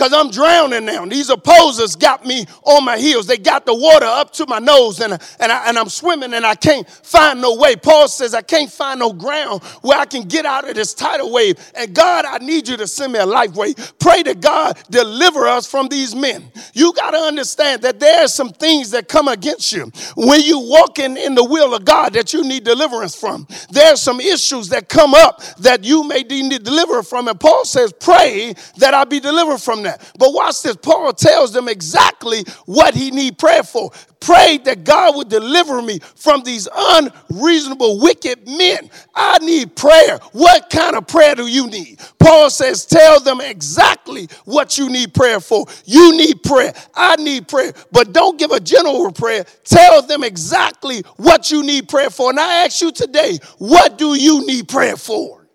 because 0.00 0.14
I'm 0.14 0.30
drowning 0.30 0.86
now. 0.86 1.04
These 1.04 1.28
opposers 1.28 1.94
got 1.94 2.24
me 2.24 2.46
on 2.62 2.86
my 2.86 2.96
heels. 2.96 3.26
They 3.26 3.36
got 3.36 3.66
the 3.66 3.74
water 3.74 4.06
up 4.06 4.32
to 4.34 4.46
my 4.46 4.58
nose, 4.58 4.98
and, 4.98 5.12
and, 5.38 5.52
I, 5.52 5.68
and 5.68 5.78
I'm 5.78 5.90
swimming, 5.90 6.32
and 6.32 6.46
I 6.46 6.54
can't 6.54 6.88
find 6.88 7.42
no 7.42 7.56
way. 7.56 7.76
Paul 7.76 8.08
says, 8.08 8.32
I 8.32 8.40
can't 8.40 8.72
find 8.72 8.98
no 8.98 9.12
ground 9.12 9.62
where 9.82 9.98
I 9.98 10.06
can 10.06 10.22
get 10.22 10.46
out 10.46 10.66
of 10.66 10.74
this 10.74 10.94
tidal 10.94 11.30
wave. 11.30 11.58
And 11.74 11.94
God, 11.94 12.24
I 12.24 12.38
need 12.38 12.66
you 12.66 12.78
to 12.78 12.86
send 12.86 13.12
me 13.12 13.18
a 13.18 13.26
life 13.26 13.54
way. 13.54 13.74
Pray 13.98 14.22
to 14.22 14.34
God, 14.34 14.78
deliver 14.88 15.46
us 15.46 15.70
from 15.70 15.88
these 15.88 16.14
men. 16.14 16.50
You 16.72 16.94
got 16.94 17.10
to 17.10 17.18
understand 17.18 17.82
that 17.82 18.00
there 18.00 18.24
are 18.24 18.28
some 18.28 18.48
things 18.48 18.92
that 18.92 19.06
come 19.06 19.28
against 19.28 19.70
you 19.70 19.92
when 20.16 20.40
you're 20.42 20.66
walking 20.66 21.18
in 21.18 21.34
the 21.34 21.44
will 21.44 21.74
of 21.74 21.84
God 21.84 22.14
that 22.14 22.32
you 22.32 22.42
need 22.42 22.64
deliverance 22.64 23.14
from. 23.14 23.46
There 23.70 23.92
are 23.92 23.96
some 23.96 24.18
issues 24.18 24.70
that 24.70 24.88
come 24.88 25.12
up 25.12 25.42
that 25.56 25.84
you 25.84 26.04
may 26.04 26.22
need 26.22 26.64
deliverance 26.64 27.10
from. 27.10 27.28
And 27.28 27.38
Paul 27.38 27.66
says, 27.66 27.92
Pray 27.92 28.54
that 28.78 28.94
I 28.94 29.04
be 29.04 29.20
delivered 29.20 29.58
from 29.58 29.82
them 29.82 29.89
that. 29.90 30.12
But 30.18 30.32
watch 30.32 30.62
this. 30.62 30.76
Paul 30.76 31.12
tells 31.12 31.52
them 31.52 31.68
exactly 31.68 32.44
what 32.66 32.94
he 32.94 33.10
need 33.10 33.38
prayer 33.38 33.62
for. 33.62 33.90
Pray 34.20 34.58
that 34.64 34.84
God 34.84 35.16
would 35.16 35.28
deliver 35.28 35.80
me 35.80 35.98
from 36.14 36.42
these 36.42 36.68
unreasonable, 36.74 38.00
wicked 38.00 38.46
men. 38.46 38.90
I 39.14 39.38
need 39.38 39.74
prayer. 39.74 40.18
What 40.32 40.68
kind 40.68 40.94
of 40.94 41.06
prayer 41.06 41.34
do 41.34 41.46
you 41.46 41.68
need? 41.68 42.00
Paul 42.18 42.50
says, 42.50 42.84
tell 42.84 43.20
them 43.20 43.40
exactly 43.40 44.28
what 44.44 44.76
you 44.76 44.90
need 44.90 45.14
prayer 45.14 45.40
for. 45.40 45.64
You 45.86 46.16
need 46.16 46.42
prayer. 46.42 46.74
I 46.94 47.16
need 47.16 47.48
prayer. 47.48 47.72
But 47.92 48.12
don't 48.12 48.38
give 48.38 48.50
a 48.50 48.60
general 48.60 49.10
prayer. 49.10 49.44
Tell 49.64 50.02
them 50.02 50.22
exactly 50.22 51.00
what 51.16 51.50
you 51.50 51.62
need 51.62 51.88
prayer 51.88 52.10
for. 52.10 52.28
And 52.30 52.38
I 52.38 52.66
ask 52.66 52.82
you 52.82 52.92
today, 52.92 53.38
what 53.56 53.96
do 53.96 54.14
you 54.14 54.46
need 54.46 54.68
prayer 54.68 54.96
for? 54.96 55.48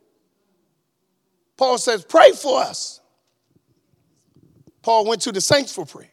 Paul 1.56 1.78
says, 1.78 2.04
pray 2.04 2.32
for 2.32 2.62
us. 2.62 3.00
Paul 4.86 5.08
went 5.08 5.24
to 5.24 5.32
the 5.32 5.41
saints 5.41 5.74
for 5.74 5.84
prayer. 5.84 6.12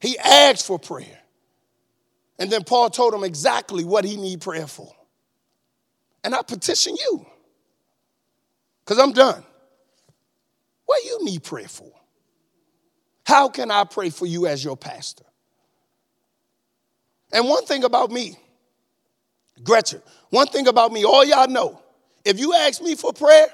He 0.00 0.18
asked 0.18 0.66
for 0.66 0.80
prayer. 0.80 1.20
And 2.40 2.50
then 2.50 2.64
Paul 2.64 2.90
told 2.90 3.14
him 3.14 3.22
exactly 3.22 3.84
what 3.84 4.04
he 4.04 4.16
need 4.16 4.40
prayer 4.40 4.66
for. 4.66 4.92
And 6.24 6.34
I 6.34 6.42
petition 6.42 6.96
you. 6.96 7.24
Because 8.80 8.98
I'm 8.98 9.12
done. 9.12 9.44
What 10.86 11.04
you 11.04 11.24
need 11.24 11.44
prayer 11.44 11.68
for? 11.68 11.92
How 13.24 13.48
can 13.48 13.70
I 13.70 13.84
pray 13.84 14.10
for 14.10 14.26
you 14.26 14.48
as 14.48 14.64
your 14.64 14.76
pastor? 14.76 15.24
And 17.32 17.48
one 17.48 17.64
thing 17.64 17.84
about 17.84 18.10
me, 18.10 18.36
Gretchen, 19.62 20.02
one 20.30 20.48
thing 20.48 20.66
about 20.66 20.90
me, 20.90 21.04
all 21.04 21.24
y'all 21.24 21.46
know, 21.46 21.80
if 22.24 22.40
you 22.40 22.54
ask 22.54 22.82
me 22.82 22.96
for 22.96 23.12
prayer, 23.12 23.46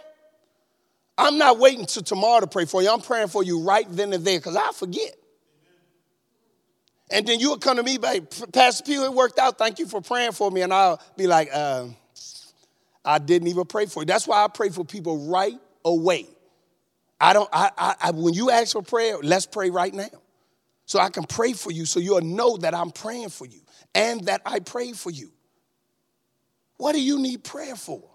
I'm 1.20 1.37
not 1.37 1.59
waiting 1.59 1.85
till 1.85 2.02
tomorrow 2.02 2.40
to 2.40 2.46
pray 2.46 2.64
for 2.64 2.83
you. 2.83 2.90
I'm 2.90 3.02
praying 3.02 3.28
for 3.28 3.44
you 3.44 3.62
right 3.62 3.87
then 3.90 4.12
and 4.14 4.24
there 4.24 4.38
because 4.38 4.56
I 4.56 4.70
forget. 4.72 5.14
And 7.11 7.26
then 7.26 7.40
you'll 7.40 7.59
come 7.59 7.76
to 7.76 7.83
me, 7.83 7.98
Pastor 7.98 8.85
Pugh, 8.85 9.04
it 9.04 9.12
worked 9.12 9.38
out. 9.38 9.59
Thank 9.59 9.78
you 9.78 9.87
for 9.87 10.00
praying 10.00 10.33
for 10.33 10.50
me. 10.50 10.62
And 10.62 10.72
I'll 10.72 11.00
be 11.18 11.26
like, 11.26 11.50
uh, 11.52 11.88
I 13.04 13.18
didn't 13.18 13.48
even 13.48 13.66
pray 13.66 13.85
for 13.87 14.00
you. 14.02 14.06
That's 14.06 14.26
why 14.26 14.42
I 14.42 14.48
pray 14.48 14.70
for 14.70 14.85
people 14.85 15.28
right 15.28 15.59
away. 15.85 16.26
I 17.20 17.35
don't, 17.35 17.48
I, 17.52 17.70
I, 17.76 17.94
I, 18.00 18.11
when 18.12 18.33
you 18.33 18.50
ask 18.50 18.72
for 18.72 18.83
prayer, 18.83 19.18
let's 19.22 19.44
pray 19.44 19.68
right 19.68 19.92
now. 19.92 20.09
So 20.87 20.98
I 20.98 21.11
can 21.11 21.24
pray 21.24 21.52
for 21.52 21.70
you 21.70 21.85
so 21.85 22.00
you'll 22.00 22.22
know 22.22 22.56
that 22.59 22.74
I'm 22.74 22.90
praying 22.90 23.28
for 23.28 23.46
you 23.46 23.61
and 23.94 24.24
that 24.24 24.40
I 24.46 24.61
pray 24.61 24.92
for 24.92 25.11
you. 25.11 25.30
What 26.78 26.92
do 26.92 27.02
you 27.02 27.18
need 27.18 27.44
prayer 27.44 27.76
for? 27.76 28.09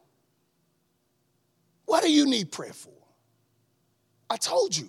Do 2.05 2.11
you 2.11 2.27
need 2.27 2.51
prayer 2.51 2.71
for? 2.71 2.93
I 4.29 4.37
told 4.37 4.77
you 4.77 4.87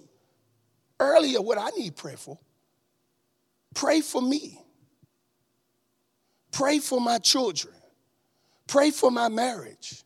earlier 1.00 1.40
what 1.40 1.57
I 1.57 1.70
need 1.70 1.96
prayer 1.96 2.18
for. 2.18 2.38
Pray 3.74 4.02
for 4.02 4.20
me. 4.20 4.61
Pray 6.52 6.79
for 6.79 7.00
my 7.00 7.16
children. 7.16 7.72
Pray 8.66 8.90
for 8.90 9.11
my 9.11 9.31
marriage. 9.31 10.05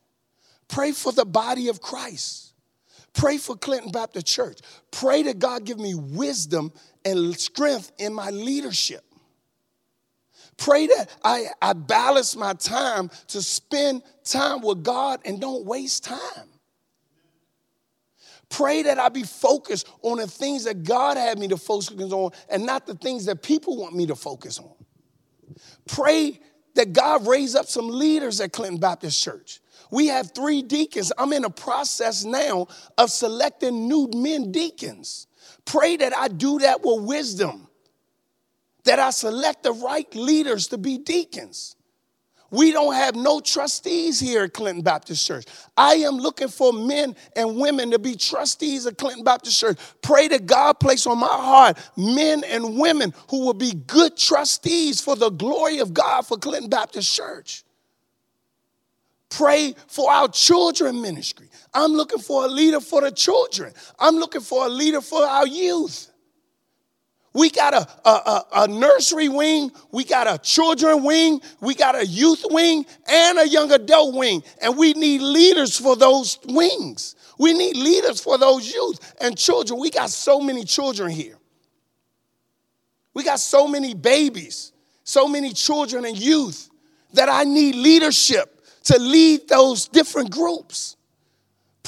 Pray 0.68 0.92
for 0.92 1.10
the 1.10 1.24
body 1.24 1.66
of 1.66 1.80
Christ. 1.80 2.52
Pray 3.12 3.38
for 3.38 3.56
Clinton 3.56 3.90
Baptist 3.90 4.28
Church. 4.28 4.60
Pray 4.92 5.24
that 5.24 5.40
God 5.40 5.64
give 5.64 5.80
me 5.80 5.96
wisdom 5.96 6.72
and 7.04 7.36
strength 7.36 7.90
in 7.98 8.14
my 8.14 8.30
leadership. 8.30 9.02
Pray 10.58 10.86
that 10.86 11.06
I, 11.24 11.46
I 11.60 11.72
balance 11.72 12.36
my 12.36 12.52
time 12.52 13.10
to 13.28 13.42
spend 13.42 14.02
time 14.22 14.60
with 14.60 14.84
God 14.84 15.18
and 15.24 15.40
don't 15.40 15.64
waste 15.64 16.04
time. 16.04 16.46
Pray 18.50 18.82
that 18.82 18.98
I 18.98 19.08
be 19.08 19.22
focused 19.22 19.88
on 20.02 20.18
the 20.18 20.26
things 20.26 20.64
that 20.64 20.82
God 20.82 21.16
had 21.16 21.38
me 21.38 21.48
to 21.48 21.56
focus 21.56 22.12
on 22.12 22.32
and 22.50 22.66
not 22.66 22.86
the 22.86 22.94
things 22.94 23.24
that 23.26 23.42
people 23.42 23.76
want 23.76 23.94
me 23.94 24.06
to 24.06 24.16
focus 24.16 24.58
on. 24.58 24.72
Pray 25.86 26.40
that 26.74 26.92
God 26.92 27.26
raise 27.26 27.54
up 27.54 27.66
some 27.66 27.88
leaders 27.88 28.40
at 28.40 28.52
Clinton 28.52 28.78
Baptist 28.78 29.22
Church. 29.22 29.60
We 29.90 30.08
have 30.08 30.32
three 30.34 30.62
deacons. 30.62 31.12
I'm 31.16 31.32
in 31.32 31.44
a 31.44 31.50
process 31.50 32.24
now 32.24 32.68
of 32.98 33.10
selecting 33.10 33.88
new 33.88 34.08
men 34.14 34.52
deacons. 34.52 35.26
Pray 35.64 35.96
that 35.96 36.16
I 36.16 36.28
do 36.28 36.58
that 36.60 36.82
with 36.82 37.02
wisdom, 37.02 37.68
that 38.84 38.98
I 38.98 39.10
select 39.10 39.62
the 39.62 39.72
right 39.72 40.12
leaders 40.14 40.68
to 40.68 40.78
be 40.78 40.98
deacons. 40.98 41.76
We 42.50 42.72
don't 42.72 42.94
have 42.94 43.14
no 43.14 43.40
trustees 43.40 44.18
here 44.18 44.42
at 44.44 44.54
Clinton 44.54 44.82
Baptist 44.82 45.26
Church. 45.26 45.44
I 45.76 45.94
am 45.94 46.16
looking 46.16 46.48
for 46.48 46.72
men 46.72 47.14
and 47.36 47.56
women 47.56 47.92
to 47.92 47.98
be 47.98 48.16
trustees 48.16 48.86
of 48.86 48.96
Clinton 48.96 49.22
Baptist 49.22 49.58
Church. 49.58 49.78
Pray 50.02 50.28
that 50.28 50.46
God 50.46 50.80
place 50.80 51.06
on 51.06 51.18
my 51.18 51.26
heart 51.28 51.78
men 51.96 52.42
and 52.44 52.78
women 52.78 53.14
who 53.28 53.44
will 53.44 53.54
be 53.54 53.72
good 53.86 54.16
trustees 54.16 55.00
for 55.00 55.14
the 55.14 55.30
glory 55.30 55.78
of 55.78 55.94
God 55.94 56.22
for 56.22 56.36
Clinton 56.36 56.68
Baptist 56.68 57.14
Church. 57.14 57.62
Pray 59.28 59.76
for 59.86 60.10
our 60.10 60.26
children 60.26 61.00
ministry. 61.00 61.48
I'm 61.72 61.92
looking 61.92 62.18
for 62.18 62.46
a 62.46 62.48
leader 62.48 62.80
for 62.80 63.00
the 63.00 63.12
children. 63.12 63.72
I'm 63.98 64.16
looking 64.16 64.40
for 64.40 64.66
a 64.66 64.68
leader 64.68 65.00
for 65.00 65.22
our 65.22 65.46
youth. 65.46 66.09
We 67.32 67.50
got 67.50 67.74
a, 67.74 68.08
a, 68.08 68.44
a, 68.54 68.68
nursery 68.68 69.28
wing, 69.28 69.70
we 69.92 70.04
got 70.04 70.26
a 70.26 70.36
children 70.38 71.04
wing, 71.04 71.40
we 71.60 71.76
got 71.76 71.94
a 71.94 72.04
youth 72.04 72.44
wing, 72.50 72.84
and 73.08 73.38
a 73.38 73.46
young 73.46 73.70
adult 73.70 74.16
wing. 74.16 74.42
And 74.60 74.76
we 74.76 74.94
need 74.94 75.20
leaders 75.22 75.78
for 75.78 75.94
those 75.94 76.38
wings. 76.48 77.14
We 77.38 77.52
need 77.52 77.76
leaders 77.76 78.20
for 78.20 78.36
those 78.36 78.72
youth 78.72 79.14
and 79.20 79.38
children. 79.38 79.78
We 79.78 79.90
got 79.90 80.10
so 80.10 80.40
many 80.40 80.64
children 80.64 81.10
here. 81.10 81.38
We 83.14 83.22
got 83.22 83.38
so 83.38 83.68
many 83.68 83.94
babies, 83.94 84.72
so 85.04 85.28
many 85.28 85.52
children 85.52 86.04
and 86.04 86.16
youth 86.16 86.68
that 87.12 87.28
I 87.28 87.44
need 87.44 87.76
leadership 87.76 88.64
to 88.84 88.98
lead 88.98 89.48
those 89.48 89.88
different 89.88 90.30
groups. 90.30 90.96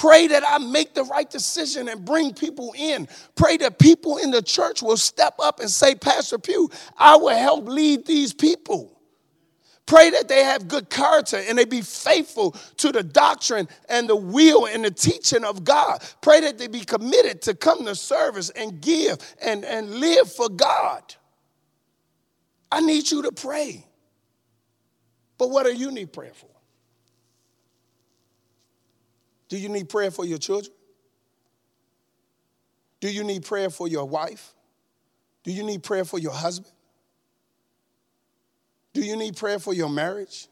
Pray 0.03 0.27
that 0.27 0.43
I 0.45 0.59
make 0.59 0.95
the 0.95 1.05
right 1.05 1.31
decision 1.31 1.89
and 1.89 2.05
bring 2.05 2.35
people 2.35 2.75
in. 2.77 3.07
Pray 3.37 3.57
that 3.59 3.79
people 3.79 4.17
in 4.17 4.33
the 4.33 4.43
church 4.43 4.83
will 4.83 4.97
step 4.97 5.37
up 5.39 5.61
and 5.61 5.71
say, 5.71 5.95
Pastor 5.95 6.39
Pugh, 6.39 6.69
I 6.99 7.15
will 7.15 7.29
help 7.29 7.69
lead 7.69 8.05
these 8.05 8.35
people. 8.35 9.01
Pray 9.87 10.11
that 10.11 10.27
they 10.27 10.43
have 10.43 10.67
good 10.67 10.91
character 10.91 11.37
and 11.49 11.57
they 11.57 11.65
be 11.65 11.83
faithful 11.83 12.51
to 12.79 12.91
the 12.91 13.05
doctrine 13.05 13.69
and 13.89 14.09
the 14.09 14.17
will 14.17 14.67
and 14.67 14.85
the 14.85 14.91
teaching 14.91 15.45
of 15.45 15.63
God. 15.63 16.03
Pray 16.21 16.41
that 16.41 16.59
they 16.59 16.67
be 16.67 16.81
committed 16.81 17.41
to 17.43 17.55
come 17.55 17.85
to 17.85 17.95
service 17.95 18.51
and 18.51 18.81
give 18.81 19.19
and, 19.41 19.65
and 19.65 19.89
live 20.01 20.33
for 20.33 20.49
God. 20.49 21.15
I 22.73 22.81
need 22.81 23.09
you 23.09 23.23
to 23.23 23.31
pray. 23.31 23.87
But 25.39 25.51
what 25.51 25.65
do 25.65 25.73
you 25.73 25.93
need 25.93 26.13
prayer 26.13 26.35
for? 26.35 26.51
Do 29.53 29.59
you 29.59 29.69
need 29.69 29.91
prayer 29.91 30.11
for 30.11 30.25
your 30.25 30.39
children? 30.39 30.73
Do 33.01 33.13
you 33.13 33.23
need 33.23 33.45
prayer 33.45 33.69
for 33.69 33.87
your 33.87 34.07
wife? 34.07 34.55
Do 35.45 35.53
you 35.53 35.63
need 35.63 35.83
prayer 35.83 36.07
for 36.07 36.19
your 36.19 36.33
husband? 36.33 36.73
Do 38.95 39.03
you 39.03 39.15
need 39.15 39.37
prayer 39.37 39.59
for 39.59 39.75
your 39.75 39.91
marriage? 39.91 40.49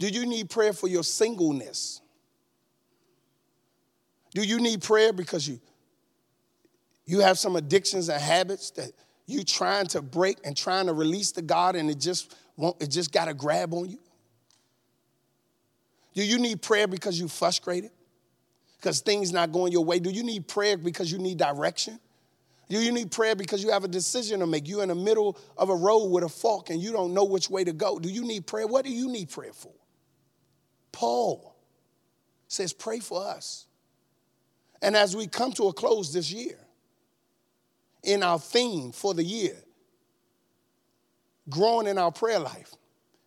Do 0.00 0.08
you 0.08 0.26
need 0.26 0.50
prayer 0.50 0.72
for 0.72 0.88
your 0.88 1.04
singleness? 1.04 2.00
Do 4.34 4.42
you 4.42 4.58
need 4.58 4.82
prayer 4.82 5.12
because 5.12 5.46
you 5.46 5.60
you 7.04 7.20
have 7.20 7.38
some 7.38 7.54
addictions 7.54 8.08
and 8.08 8.20
habits 8.20 8.72
that 8.72 8.90
you 9.26 9.44
trying 9.44 9.86
to 9.86 10.02
break 10.02 10.38
and 10.42 10.56
trying 10.56 10.86
to 10.86 10.92
release 10.92 11.30
to 11.30 11.42
God 11.42 11.76
and 11.76 11.88
it 11.88 12.00
just 12.00 12.34
won't, 12.56 12.82
it 12.82 12.88
just 12.88 13.12
got 13.12 13.28
a 13.28 13.34
grab 13.34 13.72
on 13.72 13.88
you? 13.88 14.00
Do 16.16 16.24
you 16.24 16.38
need 16.38 16.62
prayer 16.62 16.88
because 16.88 17.20
you're 17.20 17.28
frustrated? 17.28 17.90
Because 18.78 19.00
things 19.00 19.34
not 19.34 19.52
going 19.52 19.70
your 19.70 19.84
way? 19.84 19.98
Do 19.98 20.08
you 20.08 20.22
need 20.22 20.48
prayer 20.48 20.78
because 20.78 21.12
you 21.12 21.18
need 21.18 21.36
direction? 21.36 22.00
Do 22.70 22.78
you 22.80 22.90
need 22.90 23.10
prayer 23.12 23.36
because 23.36 23.62
you 23.62 23.70
have 23.70 23.84
a 23.84 23.88
decision 23.88 24.40
to 24.40 24.46
make? 24.46 24.66
You're 24.66 24.82
in 24.82 24.88
the 24.88 24.94
middle 24.94 25.38
of 25.58 25.68
a 25.68 25.74
road 25.74 26.06
with 26.06 26.24
a 26.24 26.28
fork 26.30 26.70
and 26.70 26.80
you 26.80 26.90
don't 26.90 27.12
know 27.12 27.24
which 27.24 27.50
way 27.50 27.64
to 27.64 27.72
go. 27.74 27.98
Do 27.98 28.08
you 28.08 28.24
need 28.24 28.46
prayer? 28.46 28.66
What 28.66 28.86
do 28.86 28.90
you 28.90 29.10
need 29.10 29.28
prayer 29.28 29.52
for? 29.52 29.74
Paul 30.90 31.54
says, 32.48 32.72
Pray 32.72 32.98
for 32.98 33.22
us. 33.22 33.66
And 34.80 34.96
as 34.96 35.14
we 35.14 35.26
come 35.26 35.52
to 35.52 35.64
a 35.64 35.72
close 35.74 36.14
this 36.14 36.32
year, 36.32 36.58
in 38.02 38.22
our 38.22 38.38
theme 38.38 38.90
for 38.90 39.12
the 39.12 39.22
year, 39.22 39.56
growing 41.50 41.86
in 41.86 41.98
our 41.98 42.10
prayer 42.10 42.38
life, 42.38 42.72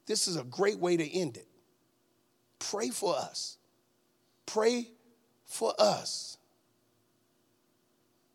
this 0.07 0.27
is 0.27 0.37
a 0.37 0.43
great 0.43 0.79
way 0.79 0.97
to 0.97 1.07
end 1.07 1.37
it. 1.37 1.48
Pray 2.59 2.89
for 2.89 3.15
us. 3.15 3.57
Pray 4.45 4.89
for 5.45 5.73
us. 5.79 6.37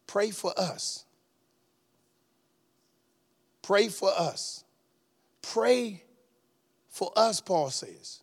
Pray 0.07 0.31
for 0.31 0.53
us. 0.59 1.05
Pray 3.63 3.89
for 3.89 4.11
us. 4.17 4.65
Pray 5.43 6.03
for 6.89 7.11
us, 7.17 7.41
Paul 7.41 7.71
says. 7.71 8.23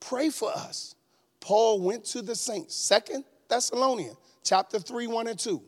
Pray 0.00 0.30
for 0.30 0.50
us. 0.50 0.94
Paul 1.40 1.80
went 1.80 2.04
to 2.06 2.22
the 2.22 2.34
saints. 2.34 2.74
Second 2.74 3.24
Thessalonians, 3.48 4.16
chapter 4.44 4.78
3, 4.78 5.06
1 5.06 5.26
and 5.26 5.38
2. 5.38 5.60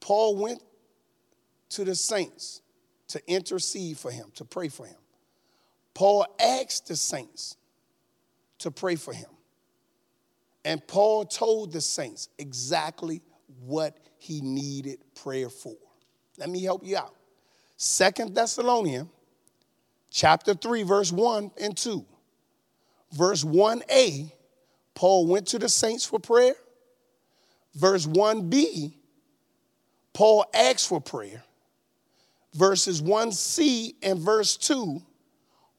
Paul 0.00 0.36
went 0.36 0.62
to 1.70 1.84
the 1.84 1.94
saints 1.94 2.62
to 3.08 3.20
intercede 3.26 3.98
for 3.98 4.10
him, 4.10 4.26
to 4.34 4.44
pray 4.44 4.68
for 4.68 4.86
him. 4.86 4.96
Paul 5.94 6.26
asked 6.40 6.88
the 6.88 6.96
saints 6.96 7.56
to 8.58 8.70
pray 8.70 8.96
for 8.96 9.12
him. 9.12 9.28
And 10.64 10.84
Paul 10.86 11.24
told 11.24 11.72
the 11.72 11.80
saints 11.80 12.28
exactly 12.38 13.22
what 13.60 13.96
he 14.18 14.40
needed 14.40 14.98
prayer 15.14 15.48
for. 15.48 15.76
Let 16.38 16.50
me 16.50 16.62
help 16.62 16.84
you 16.84 16.96
out. 16.96 17.14
Second 17.76 18.34
Thessalonians 18.34 19.08
chapter 20.10 20.54
3 20.54 20.82
verse 20.82 21.12
1 21.12 21.50
and 21.60 21.76
2. 21.76 22.04
Verse 23.12 23.44
1a, 23.44 24.32
Paul 24.94 25.26
went 25.26 25.46
to 25.48 25.58
the 25.58 25.68
saints 25.68 26.04
for 26.04 26.18
prayer. 26.18 26.54
Verse 27.74 28.06
1b, 28.06 28.94
Paul 30.12 30.44
asked 30.52 30.88
for 30.88 31.00
prayer. 31.00 31.44
verses 32.56 33.02
1c 33.02 33.94
and 34.02 34.18
verse 34.18 34.56
2, 34.56 35.02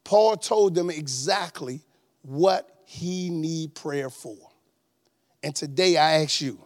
Paul 0.03 0.37
told 0.37 0.75
them 0.75 0.89
exactly 0.89 1.81
what 2.27 2.69
he 2.83 3.29
need 3.29 3.73
prayer 3.73 4.09
for. 4.09 4.35
And 5.41 5.55
today 5.55 5.95
I 5.95 6.23
ask 6.23 6.41
you 6.41 6.59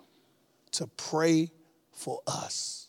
to 0.71 0.87
pray 0.87 1.51
for 1.91 2.19
us. 2.25 2.80